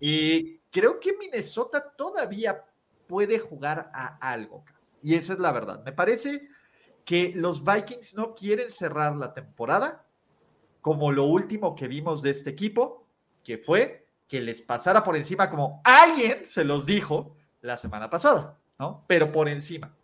[0.00, 2.64] Y creo que Minnesota todavía
[3.06, 4.64] puede jugar a algo.
[5.02, 5.84] Y esa es la verdad.
[5.84, 6.48] Me parece
[7.04, 10.06] que los Vikings no quieren cerrar la temporada
[10.80, 13.06] como lo último que vimos de este equipo,
[13.44, 18.58] que fue que les pasara por encima como alguien se los dijo la semana pasada,
[18.78, 19.04] ¿no?
[19.06, 19.94] Pero por encima.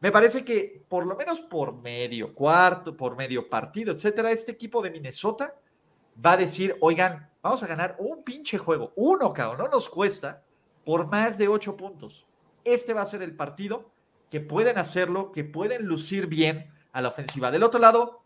[0.00, 4.82] Me parece que por lo menos por medio cuarto, por medio partido, etcétera, este equipo
[4.82, 5.54] de Minnesota
[6.24, 10.42] va a decir, oigan, vamos a ganar un pinche juego, uno, cabrón, no nos cuesta,
[10.84, 12.26] por más de ocho puntos.
[12.64, 13.90] Este va a ser el partido
[14.30, 17.50] que pueden hacerlo, que pueden lucir bien a la ofensiva.
[17.50, 18.22] Del otro lado,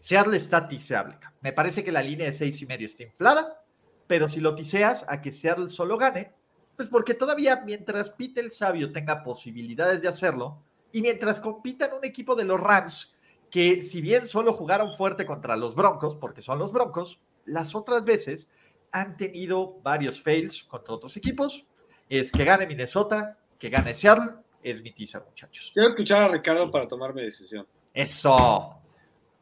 [0.00, 1.18] Seattle está tiseable.
[1.40, 3.62] Me parece que la línea de seis y medio está inflada
[4.06, 6.32] pero si lo tiseas a que Seattle solo gane,
[6.76, 12.04] pues porque todavía mientras Pete el Sabio tenga posibilidades de hacerlo, y mientras compitan un
[12.04, 13.14] equipo de los Rams,
[13.50, 18.04] que si bien solo jugaron fuerte contra los Broncos, porque son los Broncos, las otras
[18.04, 18.50] veces
[18.92, 21.66] han tenido varios fails contra otros equipos,
[22.08, 25.70] es que gane Minnesota, que gane Seattle, es mi teaser, muchachos.
[25.72, 27.66] Quiero escuchar a Ricardo para tomar mi decisión.
[27.92, 28.80] Eso.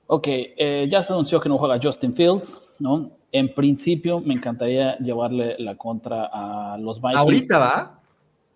[0.07, 3.11] Ok, eh, ya se anunció que no juega Justin Fields, ¿no?
[3.35, 7.19] En principio, me encantaría llevarle la contra a los Vikings.
[7.19, 8.01] ¿Ahorita va?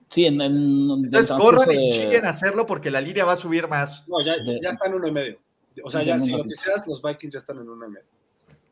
[0.06, 3.66] Sí, en, en Entonces corran y chinguen a hacerlo porque la línea va a subir
[3.66, 4.06] más.
[4.06, 5.38] No, ya, ya está en uno y medio.
[5.82, 8.06] O sea, ya si lo tiseas, los Vikings ya están en uno y medio.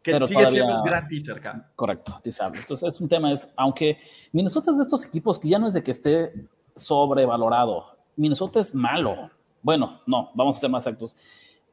[0.01, 1.73] Que Pero sigue siendo un gran teaser, acá.
[1.75, 2.21] Correcto.
[2.25, 3.99] Entonces, es un tema, es, aunque
[4.31, 6.33] Minnesota es de estos equipos que ya no es de que esté
[6.77, 7.97] sobrevalorado.
[8.15, 9.29] Minnesota es malo.
[9.61, 11.17] Bueno, no, vamos a ser más exactos.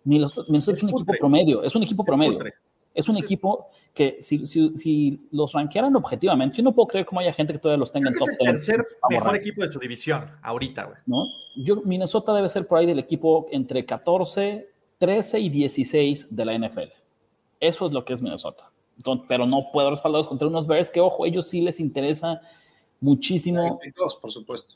[0.04, 2.40] Minnesota, es, un equipo promedio, es un equipo promedio.
[2.94, 7.22] Es un equipo que si, si, si, los rankearan objetivamente, yo no puedo creer cómo
[7.22, 8.40] haya gente que todavía los tenga en top 10.
[8.40, 10.98] Es el tercer mejor equipo de su división ahorita, güey.
[11.06, 11.26] ¿No?
[11.56, 16.58] Yo, Minnesota debe ser por ahí del equipo entre 14, 13 y 16 de la
[16.58, 16.92] NFL.
[17.60, 18.72] Eso es lo que es Minnesota.
[18.98, 22.42] Entonces, pero no puedo respaldarlos contra unos Bears que, ojo, ellos sí les interesa
[23.00, 23.80] muchísimo.
[23.82, 24.76] El pick 2, por supuesto.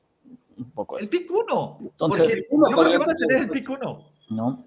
[0.57, 1.77] Un poco el pick 1.
[1.81, 4.05] Entonces, Porque uno, van a tener el pick 1.
[4.29, 4.65] No,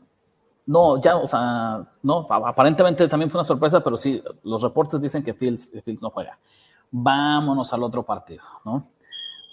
[0.70, 5.20] no, ya, o sea, no, aparentemente también fue una sorpresa, pero sí, los reportes dicen
[5.20, 6.38] que Fields, Fields no juega.
[6.92, 8.87] Vámonos al otro partido, ¿no?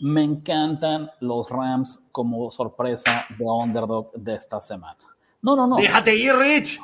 [0.02, 5.00] Me encantan los Rams como sorpresa de underdog de esta semana.
[5.42, 5.78] No, no, no.
[5.78, 6.80] Déjate ir, Rich.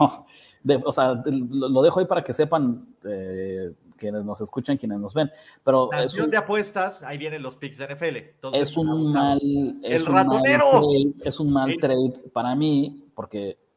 [0.84, 5.30] o sea, lo dejo ahí para que sepan eh, quienes nos escuchan, quienes nos ven.
[5.62, 5.88] Pero
[6.20, 8.56] un, de apuestas, ahí vienen los picks de NFL.
[8.56, 9.38] es un mal.
[9.84, 10.82] Es el ratonero.
[11.22, 13.67] es un mal trade para mí, porque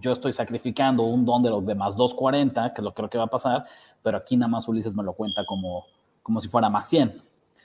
[0.00, 3.10] yo estoy sacrificando un don de los de más 240, que es lo que creo
[3.10, 3.66] que va a pasar,
[4.02, 5.84] pero aquí nada más Ulises me lo cuenta como,
[6.22, 7.22] como si fuera más 100.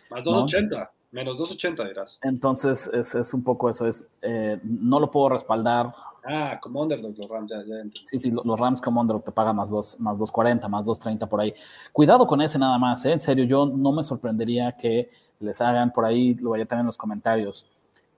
[0.10, 2.20] Más 280, menos 280 dirás.
[2.22, 5.94] Entonces es, es un poco eso, es, eh, no lo puedo respaldar.
[6.26, 9.56] Ah, como underdog los Rams, ya, ya Sí, sí, los Rams como underdog te pagan
[9.56, 11.54] más, dos, más 240, más 230 por ahí.
[11.94, 13.14] Cuidado con ese nada más, ¿eh?
[13.14, 15.10] en serio, yo no me sorprendería que
[15.40, 17.66] les hagan por ahí, lo vaya a tener en los comentarios,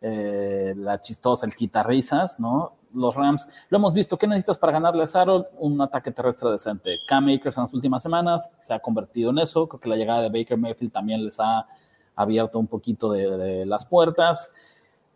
[0.02, 2.74] eh, la chistosa, el quitarrisas, ¿no?
[2.94, 5.46] Los Rams, lo hemos visto, ¿qué necesitas para ganarle a Seattle?
[5.58, 7.00] Un ataque terrestre decente.
[7.06, 10.22] Cam Akers en las últimas semanas se ha convertido en eso, creo que la llegada
[10.22, 11.68] de Baker Mayfield también les ha
[12.16, 14.54] abierto un poquito de, las puertas.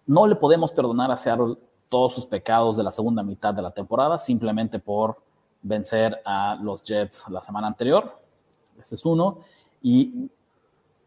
[0.05, 1.55] No le podemos perdonar a Seattle
[1.89, 5.21] todos sus pecados de la segunda mitad de la temporada simplemente por
[5.61, 8.19] vencer a los Jets la semana anterior.
[8.79, 9.39] Ese es uno.
[9.81, 10.29] Y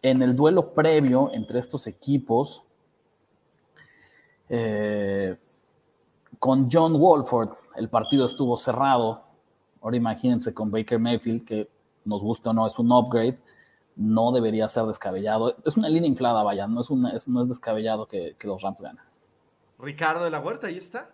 [0.03, 2.66] en el duelo previo entre estos equipos,
[4.49, 5.37] eh,
[6.39, 9.23] con John Wolford, el partido estuvo cerrado.
[9.83, 11.69] Ahora imagínense con Baker Mayfield, que
[12.05, 13.39] nos gusta o no, es un upgrade.
[13.97, 15.57] No debería ser descabellado.
[15.65, 18.61] Es una línea inflada, vaya, no es, una, es, no es descabellado que, que, los
[18.61, 19.03] Rams ganen.
[19.79, 21.11] Ricardo de la Huerta, ahí está.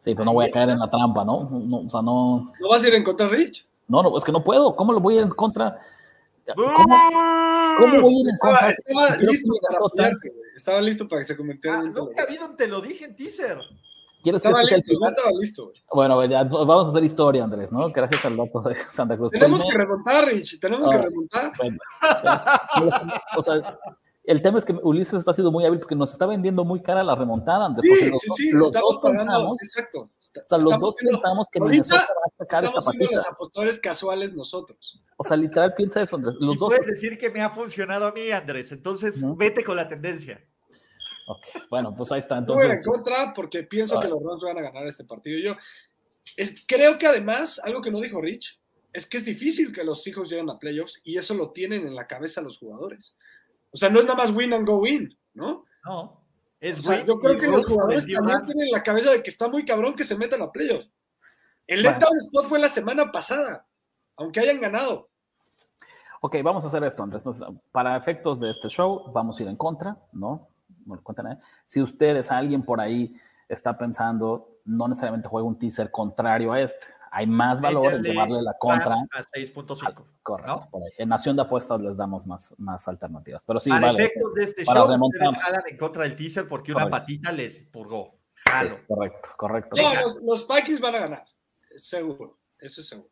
[0.00, 1.48] Sí, pero no voy a caer en la trampa, ¿no?
[1.50, 1.78] ¿no?
[1.78, 2.52] O sea, no.
[2.60, 3.66] ¿No vas a ir en contra de Rich?
[3.88, 4.74] No, no, es que no puedo.
[4.76, 5.78] ¿Cómo lo voy a ir en contra?
[6.54, 6.68] ¿Cómo,
[7.78, 8.70] ¿Cómo voy a ir en contra?
[8.70, 10.32] Estaba, listo para apoyarte.
[10.56, 13.04] Estaba listo para que se convirtiera Ah, en un nunca vi donde te lo dije
[13.06, 13.58] en teaser.
[14.22, 15.10] ¿Quieres que Estaba listo, ya primer?
[15.10, 15.82] estaba listo, güey.
[15.92, 17.88] Bueno, ya, vamos a hacer historia, Andrés, ¿no?
[17.90, 19.30] Gracias al dato de Santa Cruz.
[19.30, 20.58] Tenemos que Primero- remontar, Rich.
[20.60, 21.00] Tenemos que Ah.
[21.02, 21.52] remontar.
[21.58, 21.78] Bueno,
[23.36, 23.78] o sea,
[24.30, 27.02] el tema es que Ulises está siendo muy hábil porque nos está vendiendo muy cara
[27.02, 27.90] la remontada, Andrés.
[27.98, 28.50] Sí, los, sí, dos- sí.
[28.52, 29.24] los Estamos dos pagando.
[29.24, 30.10] pensamos, sí, exacto.
[30.20, 32.78] Está- o sea, los estamos dos siendo- pensamos que ahorita Minnesota va a sacar esta
[32.78, 33.16] Estamos siendo patita.
[33.18, 35.02] los apostadores casuales nosotros.
[35.16, 36.36] O sea, literal piensa eso, Andrés.
[36.38, 36.68] Los y dos.
[36.68, 38.70] puedes decir que me ha funcionado a mí, Andrés.
[38.72, 39.34] Entonces, ¿No?
[39.34, 40.40] vete con la tendencia.
[41.26, 42.38] Ok, Bueno, pues ahí está.
[42.38, 44.02] Entonces, en contra porque pienso Ah.
[44.02, 45.38] que los Rams van a ganar este partido.
[45.40, 45.56] Yo
[46.36, 48.60] es- creo que además, algo que no dijo Rich,
[48.92, 51.94] es que es difícil que los hijos lleguen a playoffs y eso lo tienen en
[51.94, 53.14] la cabeza los jugadores.
[53.70, 55.64] O sea, no es nada más win and go in, ¿no?
[55.84, 56.24] No.
[56.60, 59.22] Es O sea, win yo creo que los jugadores también tienen en la cabeza de
[59.22, 60.90] que está muy cabrón que se metan a playoffs.
[61.66, 61.98] El Bueno.
[61.98, 63.66] letdown spot fue la semana pasada,
[64.16, 65.10] aunque hayan ganado.
[66.20, 67.22] ok, vamos a hacer esto, Andrés.
[67.70, 70.48] Para efectos de este show, vamos a ir en contra, ¿no?
[70.86, 71.38] No le cuenta nadie.
[71.66, 73.14] Si ustedes, alguien por ahí
[73.48, 76.86] está pensando, no necesariamente juega un teaser contrario a este.
[77.10, 78.92] Hay más valor en llevarle la contra.
[78.92, 80.04] A 6.5.
[80.22, 80.70] Correcto, ¿no?
[80.70, 80.90] por ahí.
[80.98, 83.42] En Nación de Apuestas les damos más, más alternativas.
[83.44, 84.04] Pero sí, Para vale.
[84.04, 85.28] efectos de este Para show, remontar.
[85.28, 88.18] ustedes jalan en contra del teaser porque una patita les purgó.
[88.34, 88.78] Sí, Jalo.
[88.86, 89.76] correcto, correcto.
[89.76, 91.24] No, los, los Vikings van a ganar,
[91.76, 92.38] seguro.
[92.58, 93.10] Eso es seguro.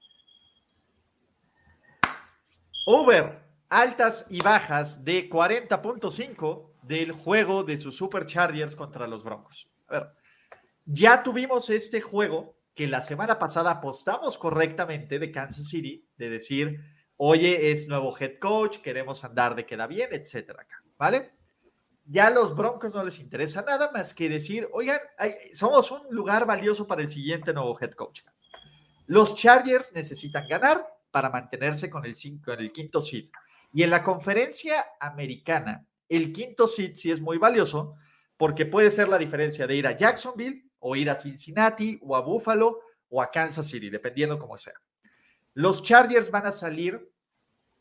[2.87, 9.69] Over, altas y bajas de 40.5 del juego de sus Superchargers contra los Broncos.
[9.89, 10.13] A ver,
[10.85, 16.79] ya tuvimos este juego que la semana pasada apostamos correctamente de Kansas City, de decir,
[17.17, 20.67] oye, es nuevo head coach, queremos andar de queda bien, etcétera,
[20.99, 21.33] ¿vale?
[22.05, 24.99] Ya a los Broncos no les interesa nada más que decir, oigan,
[25.55, 28.21] somos un lugar valioso para el siguiente nuevo head coach.
[29.07, 33.31] Los Chargers necesitan ganar para mantenerse con el, cinco, con el quinto seed.
[33.73, 37.95] Y en la conferencia americana, el quinto seed sí es muy valioso
[38.37, 42.21] porque puede ser la diferencia de ir a Jacksonville o ir a Cincinnati o a
[42.21, 44.75] Buffalo o a Kansas City, dependiendo como sea.
[45.55, 47.11] Los Chargers van a salir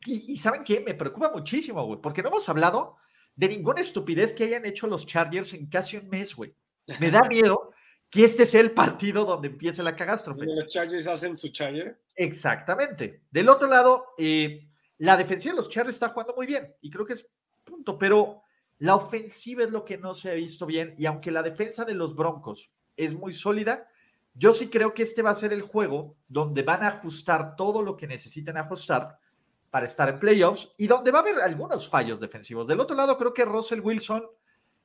[0.06, 0.80] y, y ¿saben qué?
[0.80, 2.98] Me preocupa muchísimo, güey, porque no hemos hablado
[3.36, 6.56] de ninguna estupidez que hayan hecho los Chargers en casi un mes, güey.
[7.00, 7.72] Me da miedo
[8.10, 10.46] que este sea el partido donde empiece la catástrofe.
[10.46, 12.02] Los Chargers hacen su Charger.
[12.16, 13.24] Exactamente.
[13.30, 17.06] Del otro lado, eh, la defensiva de los Chargers está jugando muy bien y creo
[17.06, 17.28] que es
[17.64, 18.44] punto, pero
[18.78, 21.96] la ofensiva es lo que no se ha visto bien y aunque la defensa de
[21.96, 23.88] los Broncos es muy sólida,
[24.34, 27.82] yo sí creo que este va a ser el juego donde van a ajustar todo
[27.82, 29.18] lo que necesitan ajustar
[29.70, 32.68] para estar en playoffs y donde va a haber algunos fallos defensivos.
[32.68, 34.26] Del otro lado, creo que Russell Wilson,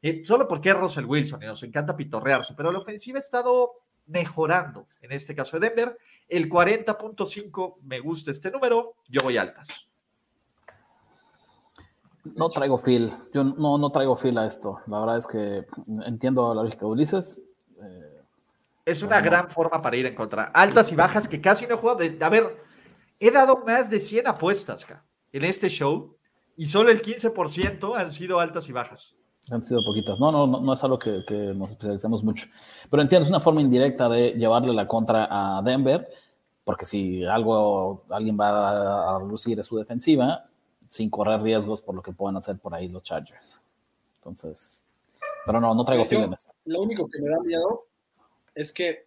[0.02, 3.72] eh, solo porque es Russell Wilson y nos encanta pitorrearse, pero la ofensiva ha estado
[4.06, 5.98] mejorando en este caso de Denver.
[6.28, 9.88] El 40.5 me gusta este número, yo voy altas.
[12.22, 13.12] No traigo feel.
[13.32, 14.80] Yo no, no traigo feel a esto.
[14.86, 15.66] La verdad es que
[16.06, 17.40] entiendo la lógica de Ulises.
[18.90, 20.44] Es una gran forma para ir en contra.
[20.44, 21.98] Altas y bajas que casi no he jugado.
[21.98, 22.62] De, a ver,
[23.18, 26.16] he dado más de 100 apuestas ca, en este show
[26.56, 29.14] y solo el 15% han sido altas y bajas.
[29.50, 30.18] han sido poquitas.
[30.18, 32.46] No, no, no, no es algo que, que nos especialicemos mucho.
[32.90, 36.08] Pero entiendo, es una forma indirecta de llevarle la contra a Denver,
[36.64, 40.46] porque si algo, alguien va a, a lucir es su defensiva,
[40.88, 43.62] sin correr riesgos por lo que puedan hacer por ahí los Chargers.
[44.16, 44.84] Entonces,
[45.46, 46.52] pero no, no traigo Yo- feel en esto.
[46.66, 47.80] Lo único que me da miedo
[48.54, 49.06] es que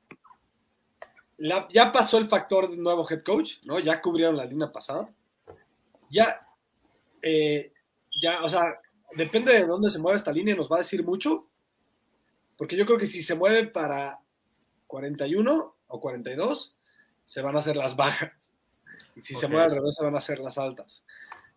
[1.38, 3.80] la- ya pasó el factor de nuevo head coach, ¿no?
[3.80, 5.14] Ya cubrieron la línea pasada.
[6.10, 6.48] Ya,
[7.22, 7.74] eh,
[8.22, 8.80] ya, o sea,
[9.16, 11.48] depende de dónde se mueva esta línea, nos va a decir mucho.
[12.58, 14.20] Porque yo creo que si se mueve para
[14.88, 16.76] 41 o 42,
[17.26, 18.32] se van a hacer las bajas.
[19.16, 19.52] Y si se Ok.
[19.52, 21.06] mueve al revés, se van a hacer las altas.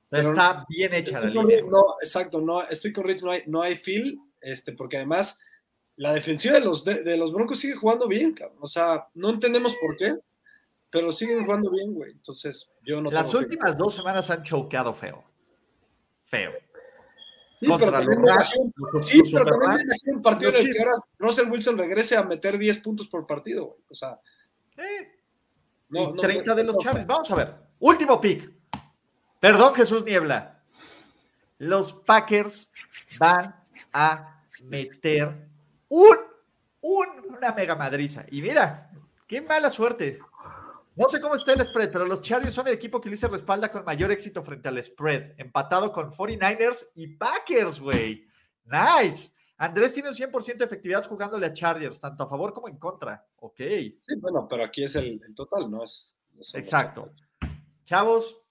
[0.08, 1.60] Pero Está bien hecha la línea.
[1.68, 5.38] No, exacto, no, estoy con Rich, no hay, no hay feel este, porque además
[5.96, 8.58] la defensiva de los, de, los Broncos sigue jugando bien, cabrón.
[8.60, 10.14] O sea, no entendemos por qué,
[10.90, 12.12] pero siguen jugando bien, güey.
[12.12, 13.10] Entonces, yo no.
[13.10, 15.24] Las últimas dos semanas han choqueado feo.
[16.26, 16.52] Feo.
[17.58, 18.20] Sí, pero también,
[18.92, 22.58] los, sí, pero también un partido en el que ahora Russell Wilson regrese a meter
[22.58, 23.78] 10 puntos por partido, güey.
[23.90, 24.20] O sea.
[24.76, 25.12] Eh.
[25.88, 27.06] No, 30 de los Chávez.
[27.06, 27.54] Vamos a ver.
[27.78, 28.52] Último pick.
[29.40, 30.62] Perdón, Jesús Niebla.
[31.58, 32.70] Los Packers
[33.18, 33.54] van
[33.92, 35.48] a meter
[35.88, 36.16] un,
[36.80, 38.24] una mega madriza.
[38.30, 38.90] Y mira,
[39.26, 40.18] qué mala suerte.
[40.96, 43.28] No sé cómo está el spread, pero los Chargers son el equipo que le se
[43.28, 48.26] respalda con mayor éxito frente al spread, empatado con 49ers y Packers, güey.
[48.64, 49.30] Nice.
[49.58, 53.26] Andrés tiene un 100% de efectividad jugándole a Chargers, tanto a favor como en contra.
[53.36, 53.58] Ok.
[53.58, 55.84] Sí, bueno, pero aquí es el, total, ¿no?
[55.84, 56.14] Es,
[56.54, 57.12] Exacto.
[57.84, 58.42] Chavos,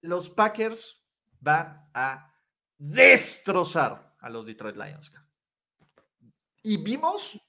[0.00, 1.04] los Packers
[1.40, 2.34] van a
[2.78, 5.12] destrozar a los Detroit Lions.
[6.62, 7.40] Y vimos,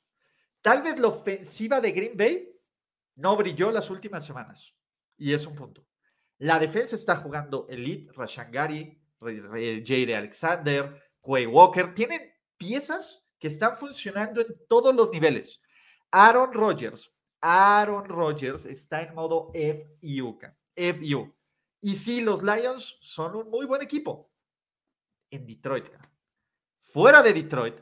[0.62, 2.52] tal vez la ofensiva de Green Bay
[3.15, 4.74] no brilló las últimas semanas.
[5.17, 5.86] Y es un punto.
[6.39, 11.93] La defensa está jugando Elite, Rashangari, Jade Alexander, Quay Walker.
[11.93, 15.62] Tienen piezas que están funcionando en todos los niveles.
[16.10, 20.39] Aaron Rodgers, Aaron Rodgers está en modo FU.
[20.76, 21.36] FU.
[21.80, 24.32] Y sí, los Lions son un muy buen equipo
[25.32, 25.88] en Detroit.
[26.82, 27.76] Fuera de Detroit,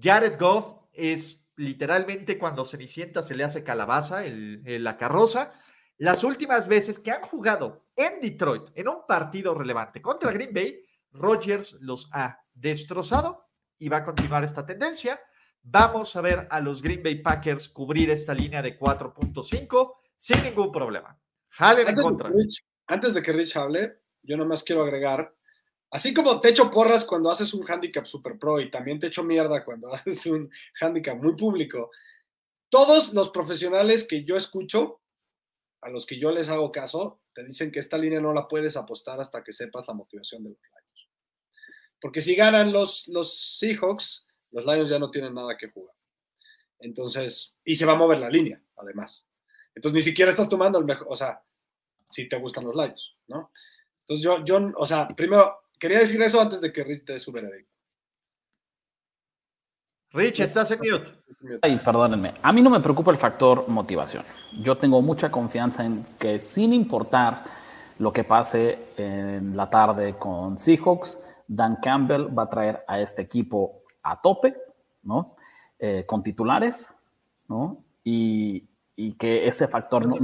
[0.00, 5.52] Jared Goff es literalmente cuando Cenicienta se le hace calabaza, el, la carroza.
[5.98, 10.82] Las últimas veces que han jugado en Detroit, en un partido relevante contra Green Bay,
[11.12, 15.20] Rodgers los ha destrozado y va a continuar esta tendencia.
[15.62, 20.72] Vamos a ver a los Green Bay Packers cubrir esta línea de 4.5 sin ningún
[20.72, 21.18] problema.
[21.50, 22.30] Jalen en contra.
[22.86, 25.33] antes de que Rich hable, yo nomás quiero agregar
[25.94, 29.22] Así como te echo porras cuando haces un handicap super pro y también te echo
[29.22, 31.92] mierda cuando haces un handicap muy público,
[32.68, 35.02] todos los profesionales que yo escucho,
[35.82, 38.76] a los que yo les hago caso, te dicen que esta línea no la puedes
[38.76, 41.08] apostar hasta que sepas la motivación de los Lions.
[42.00, 45.94] Porque si ganan los, los Seahawks, los Lions ya no tienen nada que jugar.
[46.80, 49.24] Entonces, y se va a mover la línea, además.
[49.72, 51.40] Entonces, ni siquiera estás tomando el mejor, o sea,
[52.10, 53.52] si te gustan los Lions, ¿no?
[54.00, 57.32] Entonces, yo, yo, o sea, primero, Quería decir eso antes de que Rich te su
[57.32, 57.72] veredicto.
[60.12, 61.10] Rich, estás en mute.
[61.60, 62.34] Ay, perdónenme.
[62.40, 64.24] A mí no me preocupa el factor motivación.
[64.52, 67.44] Yo tengo mucha confianza en que sin importar
[67.98, 73.22] lo que pase en la tarde con Seahawks, Dan Campbell va a traer a este
[73.22, 74.56] equipo a tope,
[75.02, 75.36] ¿no?
[75.78, 76.94] Eh, con titulares,
[77.48, 77.84] ¿no?
[78.02, 78.68] Y,
[79.18, 80.16] que ese factor no,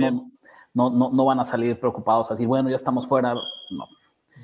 [0.75, 3.35] no, no, no, van a salir preocupados así, bueno, ya estamos fuera.
[3.35, 3.89] No,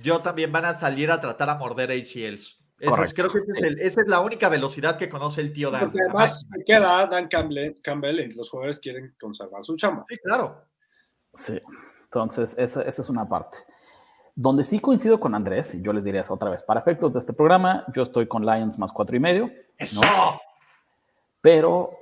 [0.03, 2.61] yo también van a salir a tratar a morder ACLs.
[2.79, 3.41] Es, creo que
[3.79, 5.85] esa es la única velocidad que conoce el tío Dan.
[5.85, 10.05] Porque además queda Dan Campbell, y los jugadores quieren conservar su chamba.
[10.09, 10.63] Sí, claro.
[11.33, 11.59] Sí,
[12.05, 13.59] entonces esa, es una parte.
[14.35, 17.21] Donde sí coincido con Andrés, y yo les diría eso otra vez, para efectos de
[17.21, 19.51] este programa, yo estoy con Lions más cuatro y medio.
[19.79, 20.03] ¡Eso!
[21.41, 21.97] Pero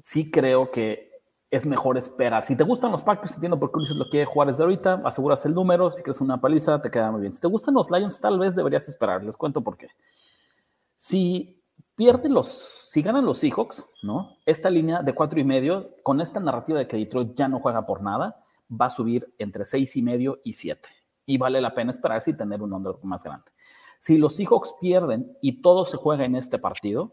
[0.00, 1.11] sí creo que
[1.52, 2.42] es mejor esperar.
[2.44, 5.44] Si te gustan los Packers, entiendo por qué Ulises lo quiere jugar desde ahorita, aseguras
[5.44, 7.34] el número, si quieres una paliza, te queda muy bien.
[7.34, 9.88] Si te gustan los Lions, tal vez deberías esperar, les cuento por qué.
[10.96, 11.62] Si
[11.94, 14.38] pierden los, si ganan los Seahawks, ¿no?
[14.46, 17.84] Esta línea de cuatro y medio, con esta narrativa de que Detroit ya no juega
[17.84, 20.88] por nada, va a subir entre seis y medio y siete.
[21.26, 23.50] Y vale la pena esperar si tener un under más grande.
[24.00, 27.12] Si los Seahawks pierden y todo se juega en este partido,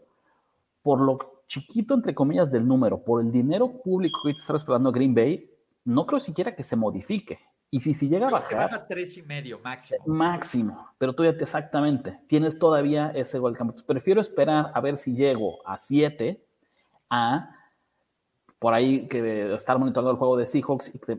[0.82, 5.12] por lo chiquito, entre comillas, del número, por el dinero público que está esperando Green
[5.12, 5.50] Bay,
[5.84, 7.40] no creo siquiera que se modifique.
[7.72, 8.70] Y si, si llega a bajar.
[8.70, 9.98] Baja tres y medio máximo.
[10.06, 13.74] Máximo, pero tú ya exactamente, tienes todavía ese gol de campo.
[13.84, 16.44] prefiero esperar a ver si llego a siete,
[17.10, 17.56] a
[18.60, 21.16] por ahí que estar monitoreando el juego de Seahawks y que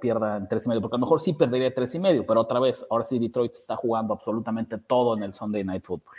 [0.00, 2.40] pierda en tres y medio, porque a lo mejor sí perdería tres y medio, pero
[2.40, 6.16] otra vez, ahora sí Detroit está jugando absolutamente todo en el Sunday Night Football.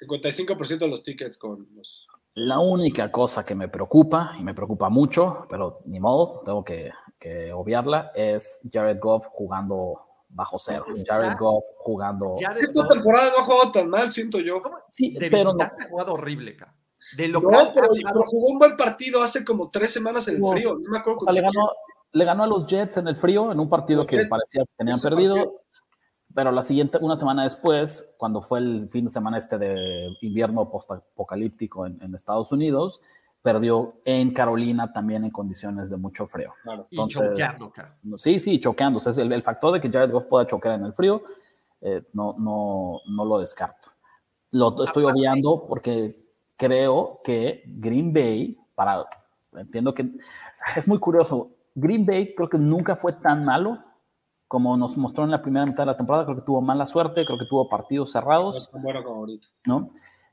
[0.00, 2.08] 55% de los tickets con los
[2.38, 6.92] la única cosa que me preocupa, y me preocupa mucho, pero ni modo, tengo que,
[7.52, 10.84] obviarla, es Jared Goff jugando bajo cero.
[11.06, 12.36] Jared Goff jugando.
[12.60, 14.62] Esta temporada no ha jugado tan mal, siento yo.
[14.90, 15.64] Sí, pero no.
[15.64, 16.74] ha jugado horrible, cara.
[17.16, 17.88] De no, pero,
[18.26, 20.74] jugó un buen partido hace como tres semanas en el frío.
[20.74, 21.24] No me acuerdo.
[21.32, 21.72] le, ganó,
[22.12, 25.00] le, ganó, a los Jets en el frío, en un partido que parecía que tenían
[25.00, 25.62] perdido
[26.38, 30.70] pero la siguiente, una semana después, cuando fue el fin de semana este de invierno
[30.70, 33.00] post-apocalíptico en, Estados Unidos,
[33.42, 36.52] perdió en Carolina también en condiciones de mucho frío.
[36.62, 36.86] Claro.
[36.90, 37.72] y choqueando,
[38.18, 39.00] Sí, sí, choqueando.
[39.04, 41.24] O el, factor de que Jared Goff pueda chocar en el frío,
[41.80, 43.88] eh, no, no, no lo descarto.
[44.52, 46.24] Lo estoy obviando porque
[46.56, 49.06] creo que Green Bay, para,
[49.54, 50.08] entiendo que
[50.76, 53.87] es muy curioso, Green Bay creo que nunca fue tan malo
[54.48, 57.24] como nos mostró en la primera mitad de la temporada, creo que tuvo mala suerte,
[57.24, 58.68] creo que tuvo partidos cerrados.
[58.74, 59.46] No bueno como ahorita.
[59.66, 59.90] ¿no?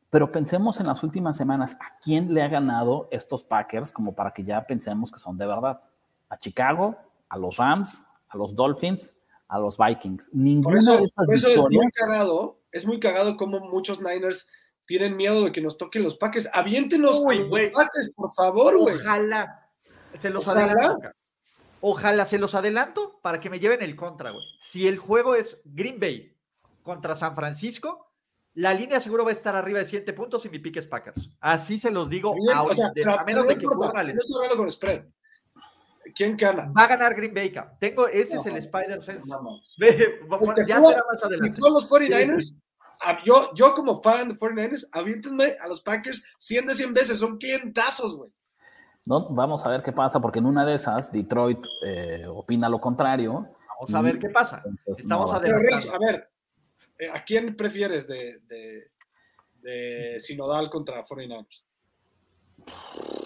[0.09, 4.31] Pero pensemos en las últimas semanas, ¿a quién le ha ganado estos Packers como para
[4.31, 5.81] que ya pensemos que son de verdad?
[6.29, 6.95] ¿A Chicago?
[7.27, 8.05] ¿A los Rams?
[8.29, 9.13] ¿A los Dolphins?
[9.49, 10.29] ¿A los Vikings?
[10.31, 13.99] Ninguna Por eso, de estas por eso es muy cagado, es muy cagado como muchos
[13.99, 14.47] Niners
[14.85, 16.47] tienen miedo de que nos toquen los Packers.
[16.53, 17.49] Aviéntenos güey.
[17.49, 18.95] Packers, por favor, güey.
[18.95, 19.67] Ojalá
[20.17, 21.09] se los adelanto.
[21.87, 24.43] Ojalá se los adelanto para que me lleven el contra, güey.
[24.57, 26.35] Si el juego es Green Bay
[26.81, 28.11] contra San Francisco,
[28.55, 31.29] la línea seguro va a estar arriba de 7 puntos y mi pick es Packers.
[31.39, 34.01] Así se los digo Bien, o ahorita, sea, pero- a menos no de que importa,
[34.01, 35.05] no les- estoy con spread.
[36.15, 36.71] ¿Quién gana?
[36.75, 37.75] Va a ganar Green Bay, cabrón.
[37.79, 39.29] Tengo, ese es el No, Spider Sense.
[39.29, 39.59] No.
[39.77, 41.55] Ve, vamos- Te ya será más adelante.
[41.55, 42.55] son los 49ers,
[43.01, 47.19] a- yo, yo como fan de 49ers, aviéntenme a los Packers 100 de 100 veces,
[47.19, 48.31] son clientazos, güey.
[49.05, 49.29] ¿No?
[49.29, 53.47] Vamos a ver qué pasa, porque en una de esas Detroit eh, opina lo contrario.
[53.79, 54.61] Vamos a ver qué pasa.
[54.65, 55.85] Entonces, Estamos no va- Pero adelantando.
[55.85, 56.29] Rich, a ver,
[56.99, 58.91] eh, ¿a quién prefieres de, de,
[59.61, 61.61] de Sinodal contra 49ers?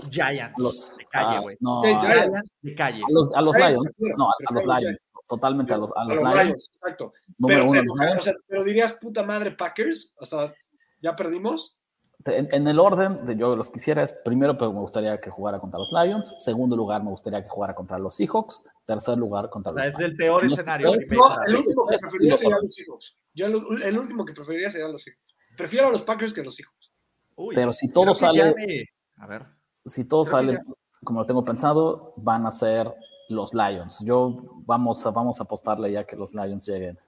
[0.10, 0.56] Giants.
[0.58, 1.58] Los, de calle, ah, güey.
[1.60, 2.16] no, Sí, a, Giants.
[2.26, 3.02] Giants de calle.
[3.08, 3.84] a los, a los Lions.
[3.84, 4.82] prefiero, No, a, a los Giants.
[4.84, 5.00] Lions.
[5.28, 6.44] Totalmente a los, a A los los Lions.
[6.46, 7.14] Lions, exacto.
[7.38, 10.54] Número Pero, uno, te los o sea, pero dirías, puta madre, Packers, o sea,
[11.02, 11.78] ¿ya perdimos?
[12.26, 15.58] En, en el orden de yo los quisiera es primero, pero me gustaría que jugara
[15.60, 16.34] contra los Lions.
[16.40, 18.64] Segundo lugar, me gustaría que jugara contra los Seahawks.
[18.86, 20.90] Tercer lugar, contra O los sea, es el peor No, escenario.
[20.90, 23.16] pues, No, el último que preferiría es- sería los Seahawks.
[23.34, 25.36] Yo el, el último que preferiría sería los Seahawks.
[25.56, 26.92] Prefiero a los Packers que a los Seahawks.
[27.38, 28.86] Uy, Pero si todo sale, me-
[29.24, 29.46] A ver.
[29.86, 30.64] si todo sale ya-
[31.06, 32.94] como lo tengo pensado, van a ser
[33.30, 34.04] los Lions.
[34.04, 37.00] Yo vamos a, vamos a apostarle ya que los Lions lleguen.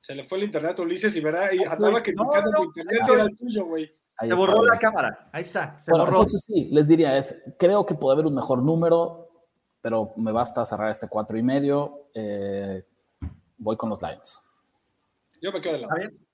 [0.00, 2.62] Se le fue el internet a Ulises y verá, y andaba No, criticando no, tu
[2.64, 3.14] internet no.
[3.14, 3.84] era el tuyo, güey.
[4.16, 5.28] Ahí Se está, borró la cámara.
[5.32, 5.76] Ahí está.
[5.76, 6.16] Se Bueno, borró.
[6.18, 9.28] entonces sí, les diría es, creo que puede haber un mejor número,
[9.82, 12.08] pero me basta cerrar este cuatro y medio.
[12.14, 12.84] eh,
[13.58, 14.42] voy con los Lions.
[15.42, 15.94] Yo me quedo de lado.
[15.96, 16.26] Está bien.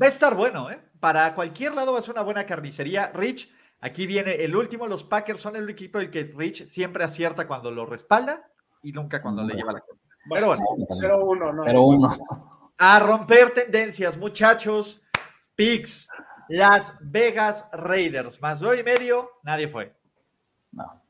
[0.00, 0.80] Va a estar bueno, ¿eh?
[0.98, 3.10] Para cualquier lado va a ser una buena carnicería.
[3.14, 4.86] Rich, aquí viene el último.
[4.88, 8.48] Los Packers son el equipo del que Rich siempre acierta cuando lo respalda
[8.82, 9.99] y nunca cuando le lleva la contra.
[10.28, 11.64] Pero bueno, Bueno, 0-1, no.
[11.64, 12.18] Pero uno.
[12.78, 15.02] a romper tendencias, muchachos.
[15.54, 16.08] Picks.
[16.48, 19.94] Las Vegas Raiders, más nueve y medio, nadie fue.
[20.72, 21.00] No,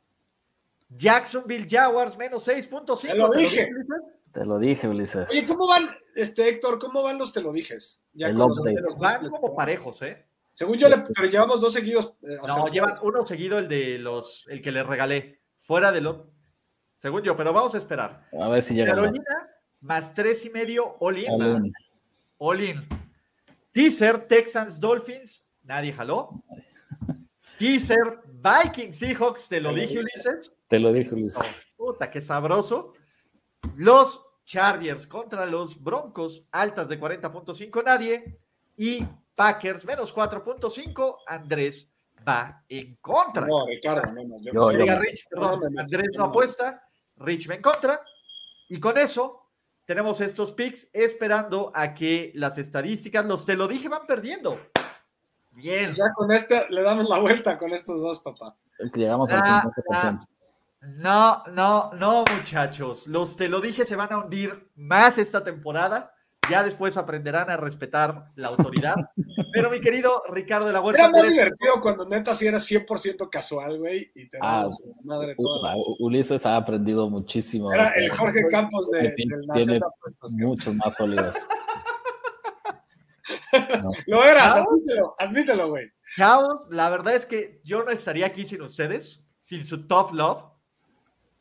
[0.91, 3.01] Jacksonville Jaguars, menos 6.5.
[3.09, 3.57] Te lo ¿te dije.
[3.67, 4.03] dije, Ulises?
[4.33, 5.29] te lo dije, Ulises.
[5.31, 8.03] Oye, ¿cómo van, este Héctor, cómo van los te lo dijes?
[8.13, 8.81] Ya El los- update.
[8.81, 10.27] los- Van como parejos, ¿eh?
[10.53, 12.15] Según yo, le, pero llevamos dos seguidos.
[12.23, 16.31] eh, No, llevan uno seguido el de los, el que les regalé, fuera del otro.
[17.01, 18.29] Según yo, pero vamos a esperar.
[18.39, 18.91] A ver si llega.
[18.91, 19.25] Carolina,
[19.81, 21.31] más tres y medio, all in.
[21.31, 21.53] All in.
[21.55, 21.71] man.
[22.37, 22.81] All in.
[23.73, 26.43] Teaser, Texans, Dolphins, nadie jaló.
[27.59, 30.53] Teaser, Vikings, Seahawks, te lo dije, Ulises.
[30.69, 31.69] Te lo dije, Ulises.
[31.77, 32.93] Puta, qué sabroso.
[33.77, 38.39] Los Chargers contra los Broncos, altas de 40.5, nadie.
[38.77, 41.89] Y Packers, menos 4.5, Andrés
[42.29, 43.47] va en contra.
[43.47, 44.41] No, Ricardo, no, no.
[44.43, 46.19] Yo, Yo- Que yo- diga Rich, perdón, No, no, no, Andrés no.
[46.19, 46.83] no apuesta,
[47.21, 48.03] Rich va en contra.
[48.69, 49.47] Y con eso
[49.85, 54.59] tenemos estos picks esperando a que las estadísticas, los te lo dije, van perdiendo.
[55.53, 55.95] Bien.
[55.95, 58.57] Ya con este le damos la vuelta con estos dos, papá.
[58.95, 60.27] Llegamos al Ah, 50%.
[60.83, 63.07] No, no, no, muchachos.
[63.07, 66.15] Los te lo dije se van a hundir más esta temporada.
[66.51, 68.95] Ya después aprenderán a respetar la autoridad.
[69.53, 71.03] Pero mi querido Ricardo de la Huerta.
[71.05, 74.69] Era más Pérez, divertido cuando neta sí era 100% casual, güey, y te Ah,
[75.05, 75.77] madre toda.
[75.77, 77.73] U- Ulises ha aprendido muchísimo.
[77.73, 79.81] Era el Jorge Campos de, Tiene- del.
[80.39, 81.37] Muchos más sólidos.
[84.07, 85.91] Lo eras, admítelo, admítelo, güey.
[86.17, 90.45] Caos, la verdad es que yo no estaría aquí sin ustedes, sin su tough love.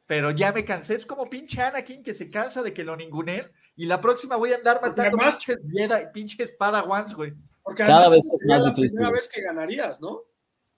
[0.05, 0.95] Pero ya me cansé.
[0.95, 3.47] Es como pinche Anakin que se cansa de que lo ninguneen.
[3.79, 7.33] Y la próxima voy a andar matando además- pinches Jedi, pinches Padawans, güey.
[7.63, 8.89] Porque Cada además vez es sería más la difícil.
[8.95, 10.23] primera vez que ganarías, ¿no?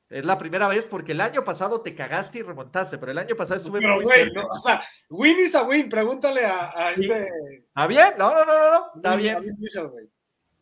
[0.07, 3.35] Es la primera vez porque el año pasado te cagaste y remontaste, pero el año
[3.35, 5.89] pasado estuve Pero, muy güey, no, o sea, win is a win.
[5.89, 7.05] Pregúntale a, a Sí.
[7.09, 7.27] este.
[7.69, 8.13] ¿Está bien?
[8.19, 8.85] No, no, no, no, no.
[8.97, 9.57] Está bien.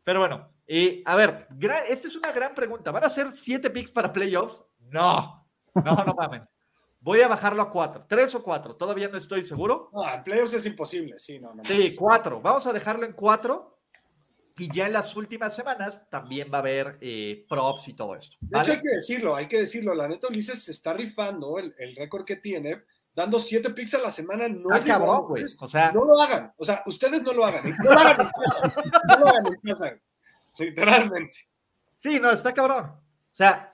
[0.05, 2.91] Pero bueno, eh, a ver, gra- esta es una gran pregunta.
[2.91, 4.63] ¿Van a ser siete picks para playoffs?
[4.79, 6.43] No, no, no mamen.
[7.01, 9.89] Voy a bajarlo a cuatro, tres o cuatro, todavía no estoy seguro.
[9.93, 11.63] No, en playoffs es imposible, sí, no, no.
[11.63, 12.41] Sí, cuatro.
[12.41, 13.77] Vamos a dejarlo en cuatro.
[14.57, 18.35] Y ya en las últimas semanas también va a haber eh, props y todo esto.
[18.41, 19.95] De hecho, hay que decirlo, hay que decirlo.
[19.95, 22.83] La neta, Ulises se está rifando el, el récord que tiene,
[23.15, 24.49] dando siete picks a la semana.
[24.49, 25.45] No, Ah, cabrón, güey.
[25.61, 26.53] O sea, no lo hagan.
[26.57, 27.73] O sea, ustedes no lo hagan.
[27.81, 28.73] No lo hagan en casa.
[29.07, 29.97] No lo hagan en casa.
[30.57, 31.37] Literalmente.
[31.95, 32.87] Sí, no, está cabrón.
[32.87, 33.73] O sea,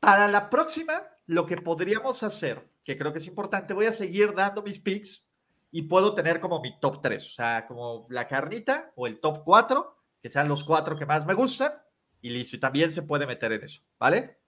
[0.00, 4.34] para la próxima, lo que podríamos hacer, que creo que es importante, voy a seguir
[4.34, 5.28] dando mis picks
[5.70, 9.42] y puedo tener como mi top 3, o sea, como la carnita o el top
[9.44, 11.72] 4, que sean los cuatro que más me gustan,
[12.20, 14.38] y listo, y también se puede meter en eso, ¿vale?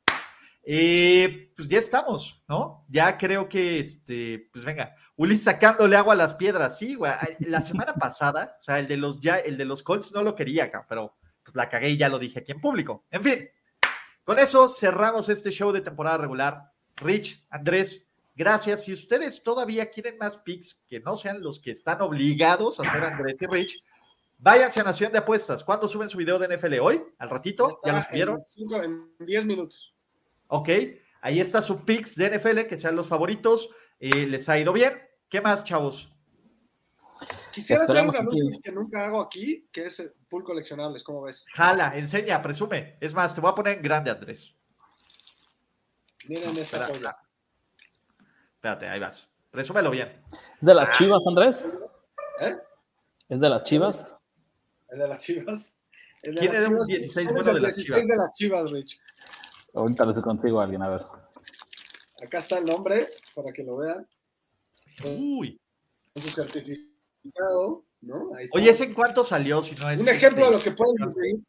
[0.68, 2.84] Eh, pues ya estamos, ¿no?
[2.88, 7.12] Ya creo que, este, pues venga, Ulises sacándole agua a las piedras, sí, güey.
[7.40, 10.34] La semana pasada, o sea, el de los ya, el de los Colts no lo
[10.34, 13.06] quería pero pues la cagué y ya lo dije aquí en público.
[13.10, 13.48] En fin,
[14.26, 16.72] con eso cerramos este show de temporada regular.
[16.96, 18.84] Rich, Andrés, gracias.
[18.84, 23.04] Si ustedes todavía quieren más picks que no sean los que están obligados a hacer
[23.04, 23.84] Andrés y Rich,
[24.36, 25.62] váyanse a Nación de Apuestas.
[25.62, 27.04] ¿Cuándo suben su video de NFL hoy?
[27.18, 27.78] ¿Al ratito?
[27.84, 28.42] ¿Ya lo subieron?
[28.82, 29.94] En 10 minutos.
[30.48, 30.70] Ok,
[31.20, 33.70] ahí está su picks de NFL, que sean los favoritos.
[34.00, 35.00] Eh, ¿Les ha ido bien?
[35.28, 36.15] ¿Qué más, chavos?
[37.56, 41.46] Quisiera hacer un anuncio que nunca hago aquí, que es Pool Coleccionables, ¿cómo ves?
[41.54, 42.98] Jala, enseña, presume.
[43.00, 44.54] Es más, te voy a poner en grande, Andrés.
[46.28, 47.16] Miren esta espera,
[48.56, 49.26] Espérate, ahí vas.
[49.50, 50.22] Presúmelo bien.
[50.60, 50.92] ¿Es de las ah.
[50.98, 51.64] chivas, Andrés?
[52.40, 52.56] ¿Eh?
[53.30, 54.06] ¿Es de las chivas?
[54.90, 55.72] ¿Es de las chivas?
[56.20, 57.86] ¿Quién es un 16 bueno de las chivas?
[57.86, 59.00] 16 de las chivas, Rich.
[59.72, 61.06] Ahorita lo estoy contigo alguien, a ver.
[62.22, 64.06] Acá está el nombre, para que lo vean.
[65.06, 65.58] Uy.
[66.14, 66.95] Es su certificado,
[68.00, 68.34] ¿no?
[68.34, 68.58] Ahí está.
[68.58, 69.62] Oye, ¿ese en cuánto salió?
[69.62, 71.40] Si no es Un ejemplo este, de lo que pueden conseguir.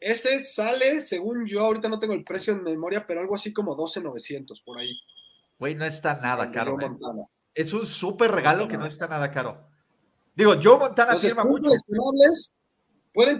[0.00, 3.76] Ese sale, según yo, ahorita no tengo el precio en memoria, pero algo así como
[3.76, 4.98] 12,900 por ahí.
[5.58, 6.76] Güey, no está nada caro.
[6.80, 6.90] ¿eh?
[7.54, 9.64] Es un súper regalo que no está nada caro.
[10.34, 11.70] Digo, Joe Montana firma mucho.
[13.12, 13.38] Pueden,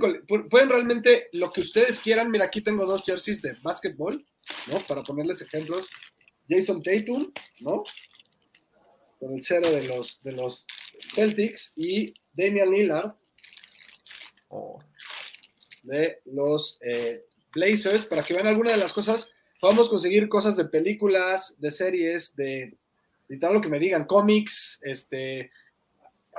[0.50, 2.30] pueden realmente lo que ustedes quieran.
[2.30, 4.24] Mira, aquí tengo dos jerseys de básquetbol,
[4.70, 4.78] ¿no?
[4.86, 5.88] Para ponerles ejemplos.
[6.48, 7.82] Jason Tatum, ¿no?
[9.22, 10.66] Con el cero de los, de los
[11.14, 13.14] Celtics y Damian Lillard
[15.84, 19.30] de los eh, Blazers, para que vean alguna de las cosas.
[19.60, 22.76] Podemos conseguir cosas de películas, de series, de,
[23.40, 25.52] tal lo que me digan, cómics, este,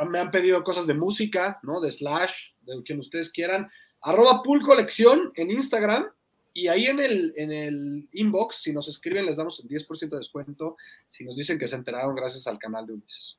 [0.09, 1.79] me han pedido cosas de música, ¿no?
[1.79, 3.69] De Slash, de quien ustedes quieran.
[4.01, 6.07] Arroba Pool Colección en Instagram
[6.53, 10.17] y ahí en el, en el inbox, si nos escriben, les damos el 10% de
[10.17, 10.77] descuento
[11.09, 13.37] si nos dicen que se enteraron gracias al canal de Ulises.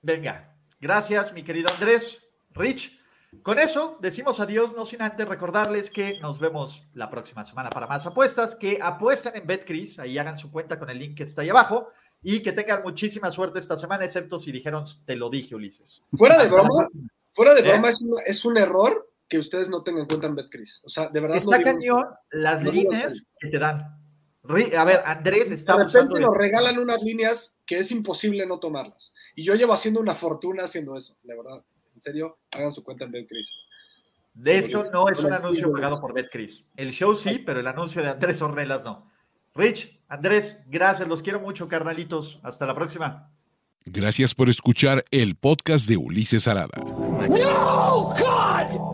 [0.00, 2.18] Venga, gracias, mi querido Andrés.
[2.52, 3.00] Rich,
[3.42, 7.86] con eso decimos adiós, no sin antes recordarles que nos vemos la próxima semana para
[7.86, 11.42] más apuestas, que apuesten en BetCris, ahí hagan su cuenta con el link que está
[11.42, 11.88] ahí abajo
[12.22, 16.02] y que tengan muchísima suerte esta semana, excepto si dijeron, te lo dije, Ulises.
[16.12, 16.88] Fuera de broma,
[17.32, 17.72] fuera de ¿Eh?
[17.72, 20.82] broma, es, un, es un error que ustedes no tengan en cuenta en BetCris.
[20.84, 21.38] O sea, de verdad.
[21.38, 24.00] Está cañón las líneas que te dan.
[24.76, 25.76] A ver, Andrés está.
[25.76, 29.12] De repente nos regalan unas líneas que es imposible no tomarlas.
[29.34, 31.64] Y yo llevo haciendo una fortuna haciendo eso, de verdad.
[31.94, 33.50] En serio, hagan su cuenta en BetCris.
[34.34, 36.64] De esto no es un anuncio pagado por BetCris.
[36.76, 39.10] El show sí, pero el anuncio de Andrés Ornelas no.
[39.54, 42.40] Rich, Andrés, gracias, los quiero mucho, carnalitos.
[42.42, 43.30] Hasta la próxima.
[43.86, 46.76] Gracias por escuchar el podcast de Ulises Arada.
[46.78, 48.93] No, God!